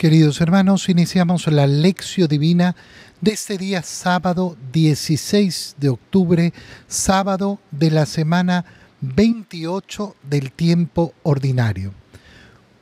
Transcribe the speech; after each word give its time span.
Queridos 0.00 0.40
hermanos, 0.40 0.88
iniciamos 0.88 1.46
la 1.48 1.66
lección 1.66 2.26
divina 2.26 2.74
de 3.20 3.32
este 3.32 3.58
día 3.58 3.82
sábado 3.82 4.56
16 4.72 5.76
de 5.78 5.90
octubre, 5.90 6.54
sábado 6.88 7.60
de 7.70 7.90
la 7.90 8.06
semana 8.06 8.64
28 9.02 10.16
del 10.22 10.52
tiempo 10.52 11.12
ordinario. 11.22 11.92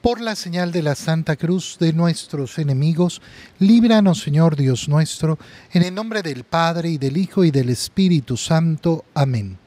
Por 0.00 0.20
la 0.20 0.36
señal 0.36 0.70
de 0.70 0.80
la 0.80 0.94
Santa 0.94 1.34
Cruz 1.34 1.76
de 1.80 1.92
nuestros 1.92 2.56
enemigos, 2.56 3.20
líbranos 3.58 4.20
Señor 4.20 4.54
Dios 4.54 4.88
nuestro, 4.88 5.40
en 5.72 5.82
el 5.82 5.92
nombre 5.96 6.22
del 6.22 6.44
Padre 6.44 6.90
y 6.90 6.98
del 6.98 7.16
Hijo 7.16 7.42
y 7.42 7.50
del 7.50 7.70
Espíritu 7.70 8.36
Santo. 8.36 9.04
Amén. 9.12 9.58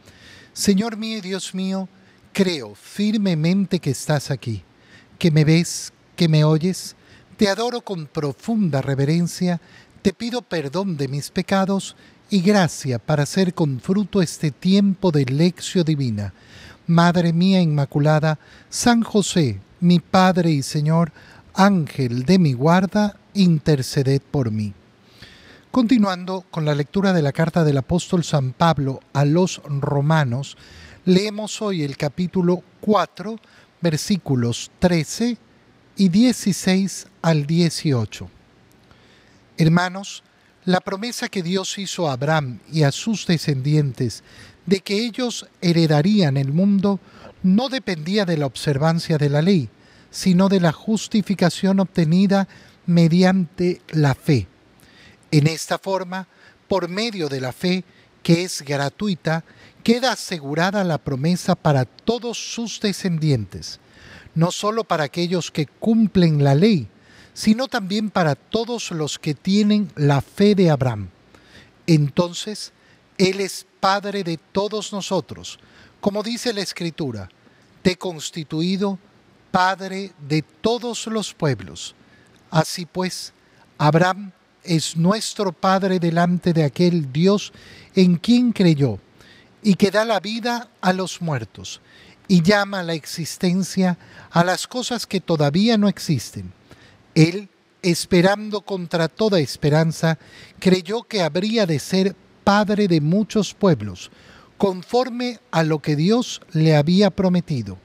Señor 0.54 0.96
mío 0.96 1.18
y 1.18 1.22
Dios 1.22 1.54
mío, 1.54 1.90
creo 2.32 2.76
firmemente 2.76 3.80
que 3.80 3.90
estás 3.90 4.32
aquí, 4.32 4.64
que 5.20 5.32
me 5.32 5.44
ves, 5.44 5.92
que 6.16 6.30
me 6.30 6.46
oyes, 6.46 6.96
te 7.42 7.50
adoro 7.50 7.82
con 7.82 8.06
profunda 8.06 8.84
reverencia, 8.84 9.60
te 10.04 10.14
pido 10.14 10.44
perdón 10.44 10.96
de 10.96 11.08
mis 11.08 11.32
pecados 11.32 11.96
y 12.30 12.42
gracia 12.42 13.00
para 13.00 13.24
hacer 13.24 13.56
con 13.56 13.80
fruto 13.80 14.22
este 14.22 14.52
tiempo 14.52 15.10
de 15.10 15.26
lección 15.26 15.84
divina. 15.84 16.36
Madre 16.86 17.34
mía 17.34 17.60
Inmaculada, 17.60 18.38
San 18.70 19.02
José, 19.02 19.60
mi 19.80 20.00
Padre 20.00 20.52
y 20.52 20.62
Señor, 20.62 21.14
Ángel 21.56 22.26
de 22.26 22.38
mi 22.38 22.54
guarda, 22.54 23.18
interceded 23.34 24.22
por 24.22 24.52
mí. 24.52 24.76
Continuando 25.72 26.46
con 26.52 26.64
la 26.64 26.76
lectura 26.76 27.12
de 27.12 27.24
la 27.24 27.32
carta 27.32 27.64
del 27.64 27.80
apóstol 27.80 28.24
San 28.24 28.54
Pablo 28.54 29.00
a 29.14 29.26
los 29.26 29.64
romanos, 29.66 30.58
leemos 31.06 31.60
hoy 31.64 31.82
el 31.82 31.98
capítulo 31.98 32.62
4, 32.82 33.36
versículos 33.82 34.70
13 34.78 35.40
y 35.96 36.10
16 36.10 37.08
al 37.22 37.46
18. 37.46 38.30
Hermanos, 39.58 40.24
la 40.66 40.80
promesa 40.80 41.30
que 41.30 41.44
Dios 41.44 41.78
hizo 41.78 42.10
a 42.10 42.14
Abraham 42.14 42.60
y 42.72 42.84
a 42.84 42.92
sus 42.92 43.26
descendientes 43.26 44.24
de 44.66 44.80
que 44.82 45.06
ellos 45.06 45.48
heredarían 45.62 46.38
el 46.38 46.52
mundo 46.52 47.00
no 47.44 47.70
dependía 47.70 48.26
de 48.26 48.38
la 48.38 48.46
observancia 48.46 49.18
de 49.18 49.30
la 49.30 49.42
ley, 49.42 49.70
sino 50.12 50.50
de 50.50 50.60
la 50.60 50.72
justificación 50.72 51.80
obtenida 51.80 52.48
mediante 52.86 53.82
la 53.90 54.14
fe. 54.14 54.48
En 55.32 55.48
esta 55.48 55.80
forma, 55.80 56.28
por 56.68 56.90
medio 56.90 57.30
de 57.30 57.42
la 57.42 57.52
fe, 57.52 57.84
que 58.22 58.44
es 58.44 58.62
gratuita, 58.62 59.44
queda 59.84 60.12
asegurada 60.12 60.84
la 60.84 61.00
promesa 61.00 61.56
para 61.56 61.86
todos 61.86 62.38
sus 62.38 62.80
descendientes 62.80 63.80
no 64.36 64.52
solo 64.52 64.84
para 64.84 65.04
aquellos 65.04 65.52
que 65.52 65.66
cumplen 65.66 66.44
la 66.44 66.56
ley, 66.56 66.88
sino 67.34 67.68
también 67.68 68.10
para 68.10 68.36
todos 68.36 68.92
los 68.92 69.20
que 69.20 69.34
tienen 69.34 69.92
la 69.96 70.22
fe 70.22 70.56
de 70.56 70.70
Abraham. 70.70 71.10
Entonces, 71.88 72.74
Él 73.18 73.40
es 73.40 73.66
Padre 73.80 74.24
de 74.24 74.38
todos 74.38 74.94
nosotros, 74.94 75.60
como 76.00 76.24
dice 76.24 76.54
la 76.54 76.62
Escritura, 76.62 77.30
te 77.82 77.92
he 77.92 77.96
constituido 77.96 79.00
Padre 79.52 80.14
de 80.28 80.42
todos 80.42 81.08
los 81.08 81.34
pueblos. 81.34 81.96
Así 82.50 82.86
pues, 82.86 83.34
Abraham 83.78 84.32
es 84.64 84.96
nuestro 84.96 85.52
Padre 85.52 86.00
delante 86.00 86.54
de 86.54 86.64
aquel 86.64 87.12
Dios 87.12 87.52
en 87.96 88.18
quien 88.18 88.52
creyó 88.52 89.00
y 89.64 89.76
que 89.76 89.92
da 89.92 90.06
la 90.06 90.20
vida 90.20 90.70
a 90.82 90.94
los 90.94 91.22
muertos 91.22 91.82
y 92.28 92.42
llama 92.42 92.80
a 92.80 92.84
la 92.84 92.94
existencia 92.94 93.98
a 94.30 94.44
las 94.44 94.68
cosas 94.68 95.06
que 95.06 95.20
todavía 95.20 95.78
no 95.78 95.88
existen. 95.88 96.54
Él, 97.16 97.50
esperando 97.82 98.62
contra 98.62 99.08
toda 99.08 99.40
esperanza, 99.40 100.18
creyó 100.60 101.04
que 101.04 101.22
habría 101.22 101.66
de 101.66 101.80
ser 101.80 102.16
padre 102.44 102.88
de 102.88 103.02
muchos 103.02 103.54
pueblos, 103.54 104.12
conforme 104.58 105.40
a 105.52 105.64
lo 105.64 105.80
que 105.80 105.96
Dios 105.96 106.42
le 106.52 106.76
había 106.76 107.10
prometido. 107.10 107.78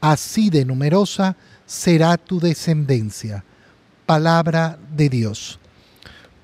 Así 0.00 0.50
de 0.50 0.64
numerosa 0.64 1.36
será 1.66 2.16
tu 2.16 2.40
descendencia. 2.40 3.44
Palabra 4.06 4.78
de 4.96 5.08
Dios. 5.08 5.58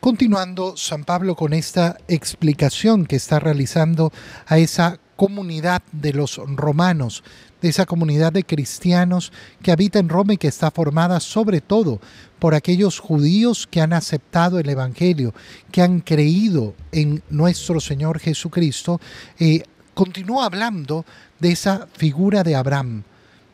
Continuando 0.00 0.76
San 0.76 1.04
Pablo 1.04 1.34
con 1.34 1.54
esta 1.54 1.96
explicación 2.08 3.06
que 3.06 3.16
está 3.16 3.40
realizando 3.40 4.12
a 4.46 4.58
esa 4.58 4.98
comunidad 5.16 5.82
de 5.92 6.12
los 6.12 6.36
romanos, 6.36 7.24
de 7.64 7.70
esa 7.70 7.86
comunidad 7.86 8.30
de 8.30 8.44
cristianos 8.44 9.32
que 9.62 9.72
habita 9.72 9.98
en 9.98 10.10
Roma 10.10 10.34
y 10.34 10.36
que 10.36 10.48
está 10.48 10.70
formada 10.70 11.18
sobre 11.18 11.62
todo 11.62 11.98
por 12.38 12.54
aquellos 12.54 12.98
judíos 12.98 13.66
que 13.66 13.80
han 13.80 13.94
aceptado 13.94 14.58
el 14.58 14.68
Evangelio, 14.68 15.32
que 15.72 15.80
han 15.80 16.00
creído 16.00 16.74
en 16.92 17.22
nuestro 17.30 17.80
Señor 17.80 18.18
Jesucristo, 18.18 19.00
eh, 19.38 19.62
continúa 19.94 20.44
hablando 20.44 21.06
de 21.40 21.52
esa 21.52 21.88
figura 21.96 22.42
de 22.42 22.54
Abraham, 22.54 23.02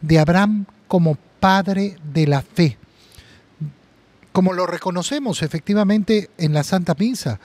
de 0.01 0.19
Abraham 0.19 0.67
como 0.89 1.17
padre 1.39 1.97
de 2.13 2.27
la 2.27 2.43
fe, 2.43 2.79
como 4.33 4.55
lo 4.55 4.67
reconocemos 4.67 5.41
efectivamente 5.41 6.31
en 6.37 6.53
la 6.53 6.65
Santa 6.65 6.97
Misa. 6.99 7.39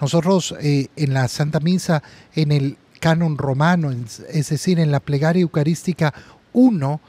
Nosotros 0.00 0.56
eh, 0.60 0.88
en 0.96 1.14
la 1.14 1.28
Santa 1.28 1.60
Misa, 1.60 2.02
en 2.34 2.50
el 2.50 2.78
canon 3.00 3.36
romano, 3.36 3.90
es 3.90 4.48
decir, 4.48 4.78
en 4.78 4.92
la 4.92 5.00
plegaria 5.00 5.42
eucarística 5.42 6.14
1, 6.52 7.00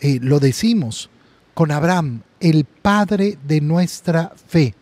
eh, 0.00 0.18
lo 0.20 0.40
decimos 0.40 1.08
con 1.54 1.70
Abraham, 1.70 2.22
el 2.40 2.64
padre 2.64 3.38
de 3.46 3.62
nuestra 3.62 4.32
fe. 4.46 4.74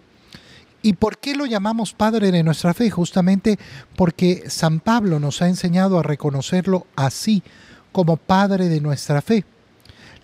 ¿Y 0.82 0.94
por 0.94 1.18
qué 1.18 1.34
lo 1.34 1.46
llamamos 1.46 1.94
Padre 1.94 2.30
de 2.30 2.42
nuestra 2.42 2.74
fe? 2.74 2.90
Justamente 2.90 3.58
porque 3.96 4.44
San 4.48 4.80
Pablo 4.80 5.18
nos 5.18 5.40
ha 5.40 5.48
enseñado 5.48 5.98
a 5.98 6.02
reconocerlo 6.02 6.86
así, 6.94 7.42
como 7.90 8.18
Padre 8.18 8.68
de 8.68 8.82
nuestra 8.82 9.22
fe. 9.22 9.44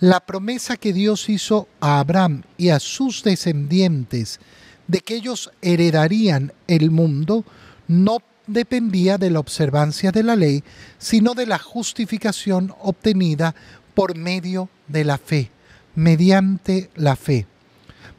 La 0.00 0.20
promesa 0.20 0.76
que 0.76 0.92
Dios 0.92 1.30
hizo 1.30 1.68
a 1.80 2.00
Abraham 2.00 2.42
y 2.58 2.70
a 2.70 2.80
sus 2.80 3.22
descendientes 3.22 4.40
de 4.86 5.00
que 5.00 5.14
ellos 5.14 5.50
heredarían 5.62 6.52
el 6.66 6.90
mundo 6.90 7.44
no 7.86 8.18
dependía 8.52 9.18
de 9.18 9.30
la 9.30 9.40
observancia 9.40 10.12
de 10.12 10.22
la 10.22 10.36
ley, 10.36 10.62
sino 10.98 11.34
de 11.34 11.46
la 11.46 11.58
justificación 11.58 12.74
obtenida 12.80 13.54
por 13.94 14.16
medio 14.16 14.68
de 14.88 15.04
la 15.04 15.18
fe, 15.18 15.50
mediante 15.94 16.90
la 16.96 17.16
fe. 17.16 17.46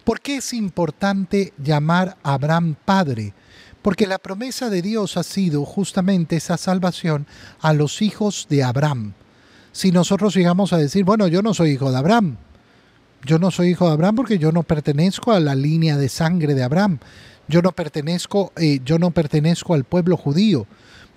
¿Por 0.03 0.19
qué 0.19 0.37
es 0.37 0.53
importante 0.53 1.53
llamar 1.57 2.17
a 2.23 2.33
Abraham 2.33 2.75
padre? 2.85 3.33
Porque 3.81 4.07
la 4.07 4.17
promesa 4.17 4.69
de 4.69 4.81
Dios 4.81 5.17
ha 5.17 5.23
sido 5.23 5.65
justamente 5.65 6.35
esa 6.35 6.57
salvación 6.57 7.27
a 7.59 7.73
los 7.73 8.01
hijos 8.01 8.47
de 8.49 8.63
Abraham. 8.63 9.13
Si 9.71 9.91
nosotros 9.91 10.35
llegamos 10.35 10.73
a 10.73 10.77
decir, 10.77 11.03
bueno, 11.03 11.27
yo 11.27 11.41
no 11.41 11.53
soy 11.53 11.71
hijo 11.71 11.91
de 11.91 11.97
Abraham, 11.97 12.37
yo 13.25 13.39
no 13.39 13.51
soy 13.51 13.69
hijo 13.69 13.87
de 13.87 13.93
Abraham 13.93 14.15
porque 14.15 14.39
yo 14.39 14.51
no 14.51 14.63
pertenezco 14.63 15.31
a 15.31 15.39
la 15.39 15.55
línea 15.55 15.97
de 15.97 16.09
sangre 16.09 16.55
de 16.55 16.63
Abraham, 16.63 16.99
yo 17.47 17.61
no 17.61 17.71
pertenezco, 17.71 18.51
eh, 18.55 18.79
yo 18.83 18.99
no 18.99 19.11
pertenezco 19.11 19.73
al 19.73 19.83
pueblo 19.83 20.17
judío. 20.17 20.67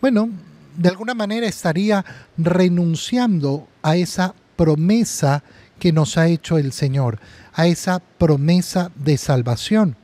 Bueno, 0.01 0.31
de 0.77 0.89
alguna 0.89 1.15
manera 1.15 1.47
estaría 1.47 2.05
renunciando 2.37 3.69
a 3.83 3.97
esa 3.97 4.35
promesa 4.57 5.43
que 5.79 5.93
nos 5.93 6.17
ha 6.17 6.29
hecho 6.29 6.59
el 6.59 6.73
Señor, 6.73 7.19
a 7.53 7.67
esa 7.67 8.01
promesa 8.01 8.91
de 8.97 9.17
salvación. 9.17 9.97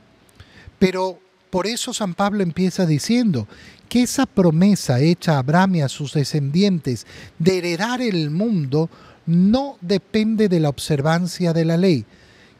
Pero 0.79 1.19
por 1.49 1.67
eso 1.67 1.93
San 1.93 2.13
Pablo 2.13 2.43
empieza 2.43 2.85
diciendo 2.85 3.47
que 3.89 4.03
esa 4.03 4.25
promesa 4.25 5.01
hecha 5.01 5.35
a 5.35 5.39
Abraham 5.39 5.75
y 5.75 5.81
a 5.81 5.89
sus 5.89 6.13
descendientes 6.13 7.05
de 7.39 7.57
heredar 7.57 8.01
el 8.01 8.31
mundo 8.31 8.89
no 9.25 9.77
depende 9.81 10.47
de 10.49 10.59
la 10.59 10.69
observancia 10.69 11.53
de 11.53 11.65
la 11.65 11.77
ley, 11.77 12.05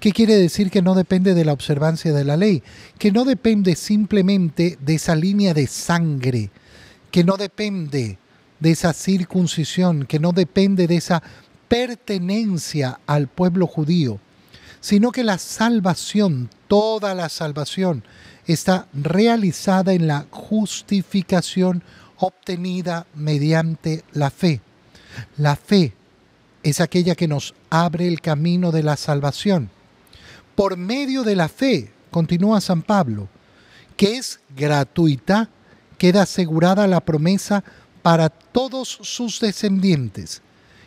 ¿Qué 0.01 0.13
quiere 0.13 0.35
decir 0.35 0.71
que 0.71 0.81
no 0.81 0.95
depende 0.95 1.35
de 1.35 1.45
la 1.45 1.53
observancia 1.53 2.11
de 2.11 2.23
la 2.23 2.35
ley? 2.35 2.63
Que 2.97 3.11
no 3.11 3.23
depende 3.23 3.75
simplemente 3.75 4.79
de 4.81 4.95
esa 4.95 5.15
línea 5.15 5.53
de 5.53 5.67
sangre, 5.67 6.49
que 7.11 7.23
no 7.23 7.37
depende 7.37 8.17
de 8.59 8.71
esa 8.71 8.93
circuncisión, 8.93 10.07
que 10.07 10.17
no 10.17 10.31
depende 10.31 10.87
de 10.87 10.95
esa 10.95 11.21
pertenencia 11.67 12.99
al 13.05 13.27
pueblo 13.27 13.67
judío, 13.67 14.19
sino 14.79 15.11
que 15.11 15.23
la 15.23 15.37
salvación, 15.37 16.49
toda 16.67 17.13
la 17.13 17.29
salvación, 17.29 18.03
está 18.47 18.87
realizada 18.93 19.93
en 19.93 20.07
la 20.07 20.25
justificación 20.31 21.83
obtenida 22.17 23.05
mediante 23.13 24.03
la 24.13 24.31
fe. 24.31 24.61
La 25.37 25.55
fe 25.55 25.93
es 26.63 26.81
aquella 26.81 27.13
que 27.13 27.27
nos 27.27 27.53
abre 27.69 28.07
el 28.07 28.19
camino 28.19 28.71
de 28.71 28.81
la 28.81 28.97
salvación 28.97 29.69
por 30.55 30.77
medio 30.77 31.23
de 31.23 31.35
la 31.35 31.47
fe, 31.47 31.91
continúa 32.09 32.61
San 32.61 32.81
Pablo, 32.81 33.27
que 33.97 34.17
es 34.17 34.39
gratuita, 34.55 35.49
queda 35.97 36.23
asegurada 36.23 36.87
la 36.87 37.01
promesa 37.01 37.63
para 38.01 38.29
todos 38.29 38.99
sus 39.01 39.39
descendientes. 39.39 40.41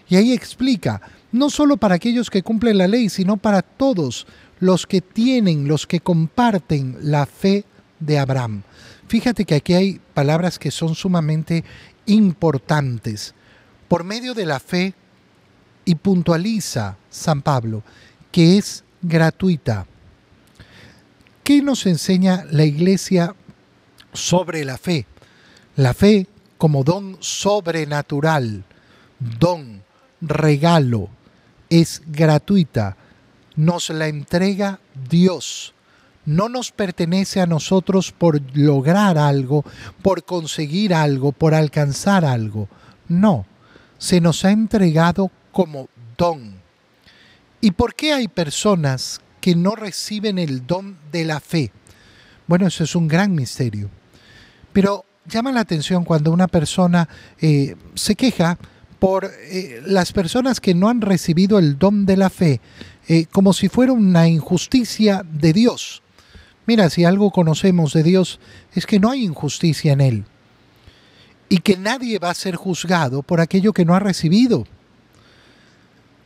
Y 0.09 0.17
ahí 0.17 0.33
explica, 0.33 1.01
no 1.33 1.51
solo 1.51 1.77
para 1.77 1.95
aquellos 1.95 2.31
que 2.31 2.43
cumplen 2.43 2.79
la 2.79 2.89
ley, 2.89 3.09
sino 3.09 3.37
para 3.37 3.63
todos 3.63 4.27
los 4.61 4.87
que 4.87 5.01
tienen, 5.01 5.69
los 5.69 5.87
que 5.87 6.01
comparten 6.01 6.97
la 7.01 7.27
fe 7.27 7.65
de 8.01 8.19
Abraham. 8.19 8.63
Fíjate 9.09 9.45
que 9.45 9.55
aquí 9.55 9.75
hay 9.75 10.01
palabras 10.13 10.59
que 10.59 10.71
son 10.71 10.95
sumamente 10.95 11.65
importantes. 12.07 13.35
Por 13.89 14.05
medio 14.05 14.35
de 14.35 14.47
la 14.47 14.61
fe, 14.61 14.95
y 15.85 15.95
puntualiza 15.97 16.97
San 17.11 17.43
Pablo, 17.43 17.83
que 18.33 18.59
es 18.59 18.84
gratuita. 19.05 19.87
¿Qué 21.43 21.63
nos 21.63 21.87
enseña 21.87 22.45
la 22.51 22.65
Iglesia 22.65 23.35
sobre 24.13 24.65
la 24.65 24.79
fe? 24.79 25.07
La 25.77 25.93
fe 25.93 26.27
como 26.57 26.85
don 26.85 27.17
sobrenatural, 27.21 28.65
don, 29.19 29.83
regalo, 30.21 31.11
es 31.69 32.03
gratuita, 32.07 32.97
nos 33.57 33.91
la 33.91 34.09
entrega 34.09 34.81
Dios. 35.11 35.75
No 36.25 36.49
nos 36.49 36.73
pertenece 36.73 37.43
a 37.43 37.47
nosotros 37.47 38.11
por 38.11 38.41
lograr 38.57 39.19
algo, 39.19 39.65
por 40.01 40.25
conseguir 40.25 40.95
algo, 40.95 41.33
por 41.33 41.53
alcanzar 41.55 42.25
algo. 42.25 42.69
No, 43.09 43.45
se 43.99 44.23
nos 44.23 44.45
ha 44.45 44.51
entregado 44.51 45.31
como 45.53 45.89
don. 46.17 46.54
¿Y 47.65 47.71
por 47.71 47.95
qué 47.95 48.13
hay 48.13 48.29
personas 48.29 49.23
que 49.41 49.57
no 49.57 49.75
reciben 49.75 50.39
el 50.39 50.67
don 50.67 50.99
de 51.11 51.25
la 51.25 51.41
fe? 51.41 51.73
Bueno, 52.47 52.67
eso 52.67 52.85
es 52.85 52.95
un 52.95 53.09
gran 53.09 53.35
misterio. 53.35 53.89
Pero 54.75 55.07
llama 55.25 55.51
la 55.51 55.61
atención 55.61 56.05
cuando 56.05 56.31
una 56.31 56.47
persona 56.47 57.09
eh, 57.41 57.75
se 57.95 58.17
queja 58.17 58.59
por 58.99 59.31
eh, 59.49 59.81
las 59.87 60.13
personas 60.13 60.61
que 60.61 60.75
no 60.75 60.91
han 60.91 61.01
recibido 61.01 61.59
el 61.59 61.79
don 61.79 62.05
de 62.05 62.19
la 62.19 62.29
fe, 62.29 62.61
eh, 63.09 63.25
como 63.33 63.55
si 63.55 63.71
fuera 63.71 63.95
una 63.95 64.29
injusticia 64.29 65.23
de 65.25 65.55
Dios. 65.55 66.03
Mira, 66.67 66.91
si 66.91 67.07
algo 67.07 67.31
conocemos 67.31 67.95
de 67.95 68.03
Dios 68.03 68.41
es 68.75 68.85
que 68.85 69.01
no 69.01 69.11
hay 69.11 69.25
injusticia 69.25 69.95
en 69.95 70.03
Él 70.03 70.25
y 71.49 71.61
que 71.61 71.79
nadie 71.79 72.19
va 72.19 72.29
a 72.29 72.35
ser 72.35 72.57
juzgado 72.57 73.23
por 73.23 73.41
aquello 73.41 73.73
que 73.73 73.87
no 73.87 73.95
ha 73.95 74.01
recibido. 74.01 74.67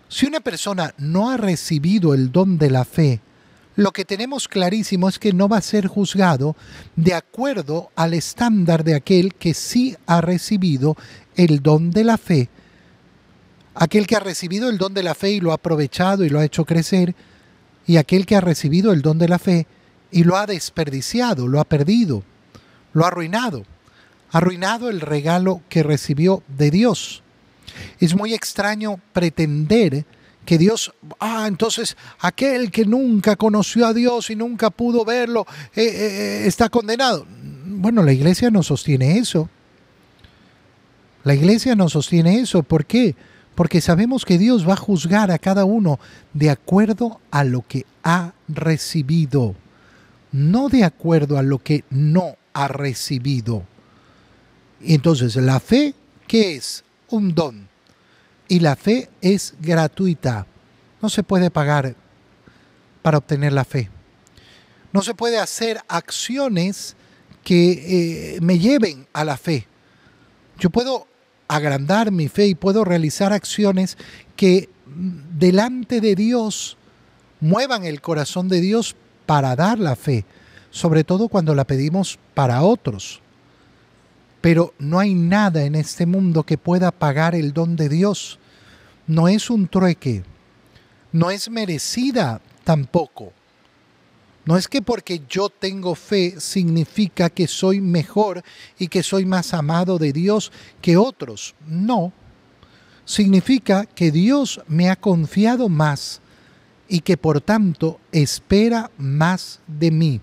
Si 0.09 0.27
una 0.27 0.41
persona 0.41 0.95
no 0.97 1.31
ha 1.31 1.37
recibido 1.37 2.15
el 2.15 2.33
don 2.33 2.57
de 2.57 2.71
la 2.71 2.87
fe, 2.87 3.21
lo 3.77 3.93
que 3.93 4.07
tenemos 4.07 4.49
clarísimo 4.49 5.09
es 5.09 5.19
que 5.19 5.33
no 5.33 5.49
va 5.49 5.59
a 5.59 5.63
ser 5.63 5.87
juzgado 5.87 6.57
de 6.97 7.15
acuerdo 7.15 7.91
al 7.95 8.15
estándar 8.15 8.85
de 8.85 8.95
aquel 8.95 9.35
que 9.35 9.55
sí 9.55 9.97
ha 10.07 10.21
recibido 10.21 10.97
el 11.37 11.63
don 11.63 11.91
de 11.91 12.05
la 12.05 12.17
fe. 12.17 12.49
Aquel 13.75 14.07
que 14.07 14.17
ha 14.17 14.21
recibido 14.21 14.71
el 14.71 14.79
don 14.79 14.95
de 14.95 15.03
la 15.03 15.15
fe 15.15 15.31
y 15.31 15.41
lo 15.41 15.53
ha 15.53 15.57
aprovechado 15.57 16.25
y 16.25 16.31
lo 16.31 16.41
ha 16.41 16.45
hecho 16.45 16.65
crecer, 16.65 17.15
y 17.87 17.99
aquel 17.99 18.27
que 18.27 18.35
ha 18.35 18.41
recibido 18.41 18.93
el 18.93 19.03
don 19.03 19.19
de 19.19 19.29
la 19.29 19.39
fe 19.39 19.67
y 20.11 20.25
lo 20.25 20.37
ha 20.37 20.47
desperdiciado, 20.47 21.47
lo 21.47 21.61
ha 21.61 21.65
perdido, 21.65 22.25
lo 22.95 23.05
ha 23.05 23.09
arruinado, 23.09 23.65
ha 24.33 24.39
arruinado 24.39 24.89
el 24.89 25.03
regalo 25.03 25.63
que 25.69 25.83
recibió 25.83 26.43
de 26.49 26.71
Dios. 26.71 27.23
Es 28.01 28.15
muy 28.15 28.35
extraño 28.35 29.01
pretender 29.13 30.05
que 30.49 30.57
Dios, 30.57 30.95
ah, 31.21 31.45
entonces 31.47 31.95
aquel 32.21 32.71
que 32.71 32.87
nunca 32.87 33.37
conoció 33.37 33.87
a 33.87 33.93
Dios 33.93 34.31
y 34.31 34.35
nunca 34.35 34.71
pudo 34.71 35.05
verlo, 35.05 35.47
eh, 35.77 35.83
eh, 35.83 35.93
eh, 35.93 36.47
está 36.47 36.71
condenado. 36.71 37.27
Bueno, 37.67 38.03
la 38.03 38.15
iglesia 38.15 38.51
no 38.51 38.63
sostiene 38.63 39.19
eso. 39.19 39.51
La 41.23 41.35
iglesia 41.35 41.75
no 41.75 41.91
sostiene 41.91 42.41
eso. 42.41 42.63
¿Por 42.63 42.87
qué? 42.87 43.15
Porque 43.55 43.83
sabemos 43.83 44.25
que 44.25 44.39
Dios 44.39 44.67
va 44.67 44.73
a 44.73 44.77
juzgar 44.77 45.31
a 45.31 45.39
cada 45.39 45.67
uno 45.67 46.01
de 46.33 46.49
acuerdo 46.49 47.21
a 47.31 47.45
lo 47.45 47.67
que 47.69 47.85
ha 48.03 48.33
recibido, 48.49 49.55
no 50.33 50.71
de 50.71 50.85
acuerdo 50.85 51.37
a 51.37 51.43
lo 51.43 51.59
que 51.59 51.85
no 51.91 52.37
ha 52.55 52.69
recibido. 52.69 53.65
Entonces, 54.81 55.37
la 55.37 55.61
fe, 55.61 55.95
¿qué 56.27 56.55
es? 56.55 56.85
Un 57.11 57.35
don 57.35 57.69
y 58.49 58.61
la 58.61 58.77
fe 58.77 59.11
es 59.21 59.55
gratuita. 59.61 60.47
No 61.01 61.09
se 61.09 61.23
puede 61.23 61.51
pagar 61.51 61.95
para 63.03 63.19
obtener 63.19 63.53
la 63.53 63.65
fe. 63.65 63.91
No 64.93 65.03
se 65.03 65.15
puede 65.15 65.39
hacer 65.39 65.81
acciones 65.87 66.97
que 67.45 68.35
eh, 68.37 68.41
me 68.41 68.59
lleven 68.59 69.07
a 69.13 69.25
la 69.25 69.37
fe. 69.37 69.67
Yo 70.59 70.71
puedo 70.71 71.07
agrandar 71.47 72.11
mi 72.11 72.29
fe 72.29 72.47
y 72.47 72.55
puedo 72.55 72.85
realizar 72.85 73.33
acciones 73.33 73.97
que 74.35 74.69
mm, 74.87 75.39
delante 75.39 76.01
de 76.01 76.15
Dios 76.15 76.77
muevan 77.41 77.85
el 77.85 78.01
corazón 78.01 78.49
de 78.49 78.61
Dios 78.61 78.97
para 79.27 79.55
dar 79.57 79.79
la 79.79 79.95
fe, 79.95 80.25
sobre 80.71 81.05
todo 81.05 81.29
cuando 81.29 81.55
la 81.55 81.67
pedimos 81.67 82.19
para 82.35 82.63
otros. 82.63 83.21
Pero 84.41 84.75
no 84.79 84.99
hay 84.99 85.15
nada 85.15 85.65
en 85.65 85.75
este 85.75 86.07
mundo 86.07 86.45
que 86.45 86.59
pueda 86.59 86.93
pagar 86.93 87.35
el 87.35 87.53
don 87.53 87.77
de 87.77 87.89
Dios. 87.89 88.39
No 89.07 89.29
es 89.29 89.51
un 89.51 89.67
trueque. 89.67 90.23
No 91.13 91.31
es 91.31 91.51
merecida 91.51 92.41
tampoco. 92.65 93.33
No 94.45 94.57
es 94.57 94.69
que 94.69 94.81
porque 94.81 95.23
yo 95.29 95.51
tengo 95.51 95.95
fe 95.95 96.37
significa 96.39 97.29
que 97.29 97.47
soy 97.47 97.81
mejor 97.81 98.43
y 98.79 98.89
que 98.89 99.03
soy 99.03 99.27
más 99.27 99.53
amado 99.53 99.99
de 99.99 100.13
Dios 100.13 100.53
que 100.81 100.97
otros. 100.97 101.55
No. 101.67 102.13
Significa 103.05 103.87
que 103.87 104.11
Dios 104.11 104.61
me 104.69 104.89
ha 104.89 104.97
confiado 104.97 105.69
más 105.69 106.21
y 106.89 107.01
que 107.01 107.17
por 107.17 107.41
tanto 107.41 108.01
espera 108.13 108.91
más 108.97 109.61
de 109.67 109.91
mí. 109.91 110.21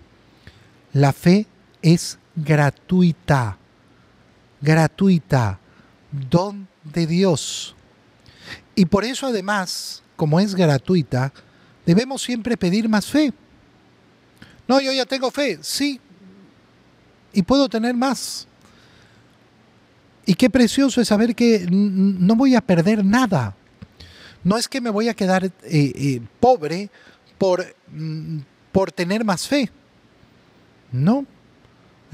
La 0.94 1.14
fe 1.14 1.46
es 1.82 2.18
gratuita 2.36 3.60
gratuita, 4.62 5.60
don 6.12 6.68
de 6.84 7.08
Dios. 7.08 7.76
Y 8.76 8.86
por 8.86 9.04
eso 9.06 9.28
además, 9.28 10.04
como 10.16 10.40
es 10.40 10.56
gratuita, 10.56 11.32
debemos 11.86 12.22
siempre 12.22 12.58
pedir 12.58 12.90
más 12.90 13.06
fe. 13.06 13.34
No, 14.68 14.80
yo 14.82 14.92
ya 14.92 15.06
tengo 15.06 15.30
fe, 15.30 15.60
sí, 15.62 16.00
y 17.36 17.44
puedo 17.44 17.70
tener 17.70 17.94
más. 17.94 18.48
Y 20.26 20.34
qué 20.34 20.50
precioso 20.50 21.02
es 21.02 21.10
saber 21.10 21.36
que 21.36 21.68
no 21.70 22.36
voy 22.36 22.56
a 22.56 22.62
perder 22.62 23.06
nada. 23.06 23.56
No 24.44 24.58
es 24.58 24.68
que 24.68 24.82
me 24.82 24.90
voy 24.90 25.10
a 25.10 25.14
quedar 25.14 25.46
eh, 25.46 25.52
eh, 25.64 26.22
pobre 26.40 26.90
por, 27.38 27.76
mm, 27.92 28.40
por 28.72 28.92
tener 28.92 29.24
más 29.24 29.48
fe. 29.48 29.70
No, 30.92 31.26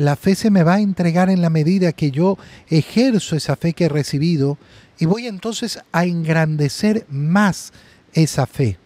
la 0.02 0.16
fe 0.16 0.36
se 0.36 0.50
me 0.50 0.64
va 0.64 0.76
a 0.76 0.82
entregar 0.82 1.30
en 1.30 1.42
la 1.42 1.50
medida 1.50 1.94
que 1.94 2.12
yo 2.12 2.38
ejerzo 2.68 3.36
esa 3.36 3.56
fe 3.56 3.74
que 3.74 3.86
he 3.86 3.90
recibido 3.90 4.58
y 5.00 5.06
voy 5.06 5.28
entonces 5.28 5.80
a 5.92 6.06
engrandecer 6.06 7.06
más 7.10 7.72
esa 8.14 8.46
fe. 8.46 8.78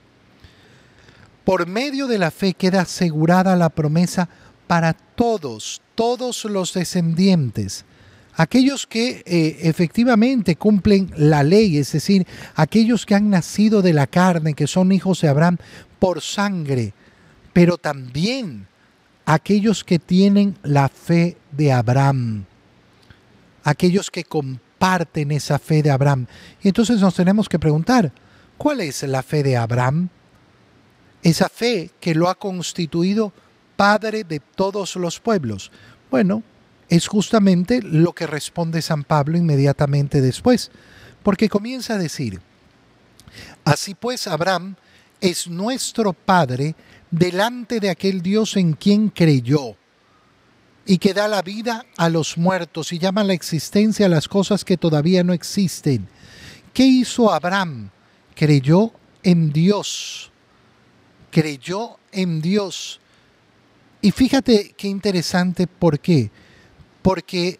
Por 1.44 1.68
medio 1.68 2.08
de 2.08 2.18
la 2.18 2.32
fe 2.32 2.54
queda 2.54 2.82
asegurada 2.82 3.56
la 3.56 3.70
promesa 3.70 4.30
para 4.68 4.94
todos, 4.94 5.82
todos 5.94 6.44
los 6.46 6.74
descendientes, 6.74 7.86
aquellos 8.34 8.88
que 8.88 9.24
eh, 9.26 9.58
efectivamente 9.62 10.56
cumplen 10.56 11.12
la 11.16 11.44
ley, 11.44 11.78
es 11.78 11.92
decir, 11.92 12.26
aquellos 12.56 13.06
que 13.06 13.16
han 13.16 13.30
nacido 13.30 13.82
de 13.82 13.94
la 13.94 14.08
carne, 14.08 14.54
que 14.54 14.68
son 14.68 14.92
hijos 14.92 15.22
de 15.22 15.30
Abraham 15.30 15.58
por 16.00 16.22
sangre, 16.22 16.94
pero 17.54 17.78
también 17.78 18.68
aquellos 19.25 19.84
que 19.84 20.00
tienen 20.00 20.58
la 20.63 20.88
fe 20.88 21.38
de 21.51 21.72
Abraham, 21.72 22.46
aquellos 23.63 24.12
que 24.12 24.24
comparten 24.24 25.32
esa 25.32 25.60
fe 25.60 25.82
de 25.82 25.91
Abraham. 25.91 26.27
Y 26.62 26.67
entonces 26.67 27.00
nos 27.00 27.15
tenemos 27.15 27.50
que 27.50 27.60
preguntar, 27.60 28.12
¿cuál 28.58 28.82
es 28.82 29.03
la 29.03 29.24
fe 29.24 29.44
de 29.44 29.58
Abraham? 29.58 30.10
Esa 31.24 31.50
fe 31.50 31.91
que 32.00 32.13
lo 32.13 32.29
ha 32.29 32.36
constituido 32.36 33.34
Padre 33.75 34.24
de 34.24 34.39
todos 34.39 34.96
los 34.96 35.20
pueblos. 35.20 35.72
Bueno, 36.10 36.44
es 36.88 37.08
justamente 37.08 37.82
lo 37.82 38.13
que 38.13 38.27
responde 38.27 38.82
San 38.82 39.03
Pablo 39.03 39.38
inmediatamente 39.38 40.22
después, 40.22 40.72
porque 41.24 41.50
comienza 41.50 41.96
a 41.96 41.98
decir, 41.98 42.39
así 43.65 43.96
pues 43.96 44.27
Abraham 44.27 44.75
es 45.20 45.48
nuestro 45.48 46.13
Padre 46.13 46.75
delante 47.16 47.80
de 47.80 47.90
aquel 47.90 48.22
Dios 48.22 48.58
en 48.58 48.74
quien 48.74 49.10
creyó 49.10 49.78
y 50.86 50.98
que 50.98 51.14
da 51.14 51.30
la 51.30 51.42
vida 51.42 51.86
a 51.96 52.10
los 52.10 52.38
muertos 52.38 52.92
y 52.92 53.00
llama 53.00 53.24
la 53.24 53.34
existencia 53.34 54.06
a 54.06 54.10
las 54.10 54.28
cosas 54.28 54.66
que 54.66 54.76
todavía 54.76 55.24
no 55.24 55.32
existen. 55.32 56.08
¿Qué 56.74 56.84
hizo 56.84 57.32
Abraham? 57.32 57.90
Creyó 58.36 58.92
en 59.24 59.54
Dios. 59.54 60.30
Creyó 61.32 61.98
en 62.12 62.42
Dios. 62.42 63.00
Y 64.02 64.12
fíjate 64.12 64.76
qué 64.78 64.90
interesante, 64.90 65.68
¿por 65.68 66.00
qué? 66.00 66.30
Porque 67.02 67.60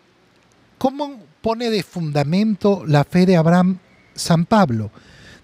¿cómo 0.78 1.24
pone 1.42 1.70
de 1.70 1.82
fundamento 1.82 2.84
la 2.86 3.06
fe 3.06 3.26
de 3.26 3.38
Abraham 3.38 3.80
San 4.16 4.46
Pablo? 4.46 4.92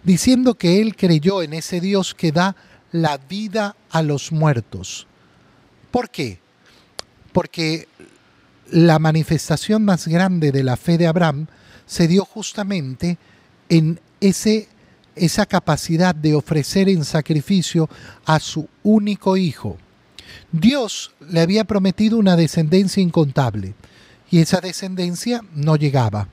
Diciendo 0.03 0.55
que 0.55 0.81
él 0.81 0.97
creyó 0.97 1.41
en 1.41 1.53
ese 1.53 1.79
Dios 1.79 2.13
que 2.13 2.33
da 2.33 2.55
la 2.91 3.17
vida 3.17 3.75
a 3.89 4.01
los 4.01 4.31
muertos. 4.31 5.07
¿Por 5.91 6.09
qué? 6.09 6.39
Porque 7.33 7.87
la 8.69 8.99
manifestación 8.99 9.83
más 9.83 10.07
grande 10.07 10.51
de 10.51 10.63
la 10.63 10.77
fe 10.77 10.97
de 10.97 11.07
Abraham 11.07 11.47
se 11.85 12.07
dio 12.07 12.25
justamente 12.25 13.17
en 13.69 13.99
ese, 14.21 14.69
esa 15.15 15.45
capacidad 15.45 16.15
de 16.15 16.35
ofrecer 16.35 16.89
en 16.89 17.03
sacrificio 17.03 17.89
a 18.25 18.39
su 18.39 18.67
único 18.83 19.35
hijo. 19.37 19.77
Dios 20.51 21.11
le 21.19 21.41
había 21.41 21.65
prometido 21.65 22.17
una 22.17 22.35
descendencia 22.35 23.01
incontable 23.01 23.73
y 24.29 24.39
esa 24.39 24.61
descendencia 24.61 25.41
no 25.53 25.75
llegaba. 25.75 26.27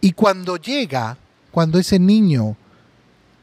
Y 0.00 0.12
cuando 0.12 0.56
llega, 0.56 1.18
cuando 1.50 1.78
ese 1.78 1.98
niño 1.98 2.56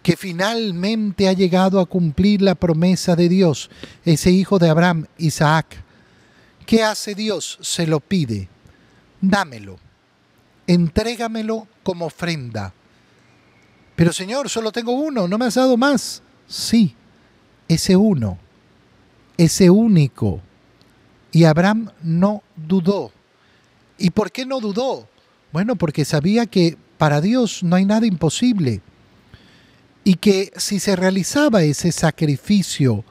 que 0.07 0.15
finalmente 0.15 1.27
ha 1.27 1.33
llegado 1.33 1.81
a 1.81 1.85
cumplir 1.85 2.41
la 2.41 2.55
promesa 2.55 3.13
de 3.17 3.27
Dios, 3.27 3.69
ese 4.05 4.31
hijo 4.31 4.57
de 4.57 4.69
Abraham, 4.69 5.05
Isaac, 5.17 5.83
¿qué 6.65 6.81
hace 6.81 7.13
Dios? 7.13 7.57
Se 7.59 7.85
lo 7.85 7.99
pide, 7.99 8.47
dámelo, 9.19 9.77
entrégamelo 10.65 11.67
como 11.83 12.05
ofrenda. 12.05 12.73
Pero 13.97 14.13
Señor, 14.13 14.49
solo 14.49 14.71
tengo 14.71 14.93
uno, 14.93 15.27
no 15.27 15.37
me 15.37 15.43
has 15.43 15.55
dado 15.55 15.75
más. 15.75 16.23
Sí, 16.47 16.95
ese 17.67 17.97
uno, 17.97 18.37
ese 19.35 19.69
único. 19.69 20.39
Y 21.33 21.43
Abraham 21.43 21.91
no 22.01 22.43
dudó. 22.55 23.11
¿Y 23.97 24.11
por 24.11 24.31
qué 24.31 24.45
no 24.45 24.61
dudó? 24.61 25.09
Bueno, 25.51 25.75
porque 25.75 26.05
sabía 26.05 26.45
que 26.45 26.77
para 26.97 27.19
Dios 27.19 27.61
no 27.61 27.75
hay 27.75 27.83
nada 27.83 28.07
imposible 28.07 28.81
y 30.07 30.15
que 30.15 30.53
si 30.55 30.79
se 30.79 30.95
realizaba 30.95 31.63
ese 31.63 31.91
sacrificio 31.91 33.03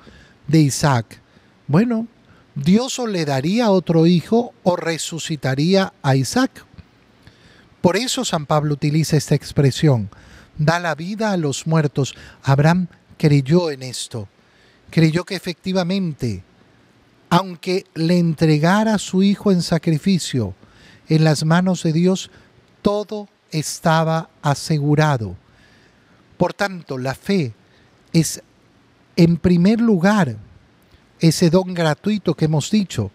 de 0.49 0.61
Isaac, 0.61 1.21
bueno, 1.67 2.07
Dios 2.55 2.99
o 2.99 3.07
le 3.07 3.27
daría 3.27 3.71
otro 3.71 4.07
hijo 4.07 4.55
o 4.63 4.77
resucitaría 4.77 5.93
a 6.03 6.17
Isaac. 6.17 6.65
Por 7.83 7.99
eso 7.99 8.25
San 8.25 8.47
Pablo 8.47 8.73
utiliza 8.73 9.19
esta 9.19 9.35
expresión, 9.35 10.09
da 10.57 10.81
la 10.81 10.95
vida 10.95 11.33
a 11.33 11.37
los 11.37 11.67
muertos. 11.67 12.15
Abraham 12.43 12.87
creyó 13.19 13.71
en 13.71 13.83
esto, 13.83 14.27
creyó 14.89 15.25
que 15.25 15.35
efectivamente, 15.35 16.45
aunque 17.29 17.85
le 17.93 18.19
entregara 18.19 18.95
a 18.95 18.99
su 18.99 19.23
hijo 19.23 19.53
en 19.53 19.61
sacrificio, 19.61 20.55
en 21.11 21.25
las 21.25 21.45
manos 21.45 21.83
de 21.83 21.93
Dios 21.93 22.31
todo 22.81 23.29
estaba 23.51 24.31
asegurado. 24.41 25.37
Por 26.37 26.55
tanto, 26.55 26.99
la 26.99 27.15
fe 27.15 27.55
es, 28.13 28.43
en 29.17 29.37
primer 29.37 29.81
lugar, 29.81 30.37
ese 31.21 31.51
don 31.51 31.75
gratuito 31.75 32.35
que 32.35 32.45
hemos 32.45 32.71
dicho, 32.71 33.11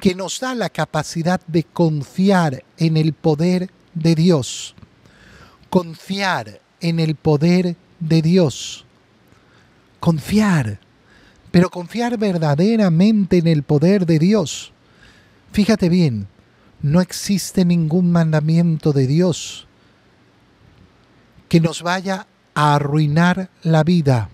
que 0.00 0.14
nos 0.14 0.40
da 0.40 0.54
la 0.54 0.68
capacidad 0.68 1.40
de 1.46 1.64
confiar 1.64 2.62
en 2.76 2.96
el 2.96 3.12
poder 3.12 3.70
de 3.94 4.14
Dios. 4.14 4.74
Confiar 5.70 6.60
en 6.80 7.00
el 7.00 7.14
poder 7.14 7.76
de 7.98 8.22
Dios. 8.22 8.84
Confiar, 9.98 10.78
pero 11.50 11.70
confiar 11.70 12.18
verdaderamente 12.18 13.38
en 13.38 13.48
el 13.48 13.62
poder 13.62 14.06
de 14.06 14.18
Dios. 14.18 14.72
Fíjate 15.52 15.88
bien, 15.88 16.28
no 16.82 17.00
existe 17.00 17.64
ningún 17.64 18.12
mandamiento 18.12 18.92
de 18.92 19.06
Dios 19.06 19.66
que 21.48 21.60
nos 21.60 21.82
vaya 21.82 22.26
a 22.58 22.74
arruinar 22.74 23.50
la 23.62 23.84
vida. 23.84 24.30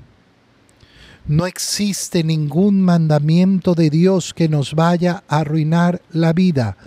No 1.27 1.45
existe 1.45 2.25
ningún 2.25 2.81
mandamiento 2.81 3.75
de 3.75 3.91
Dios 3.91 4.33
que 4.33 4.49
nos 4.49 4.73
vaya 4.73 5.25
a 5.29 5.41
arruinar 5.41 6.01
la 6.11 6.33
vida. 6.33 6.79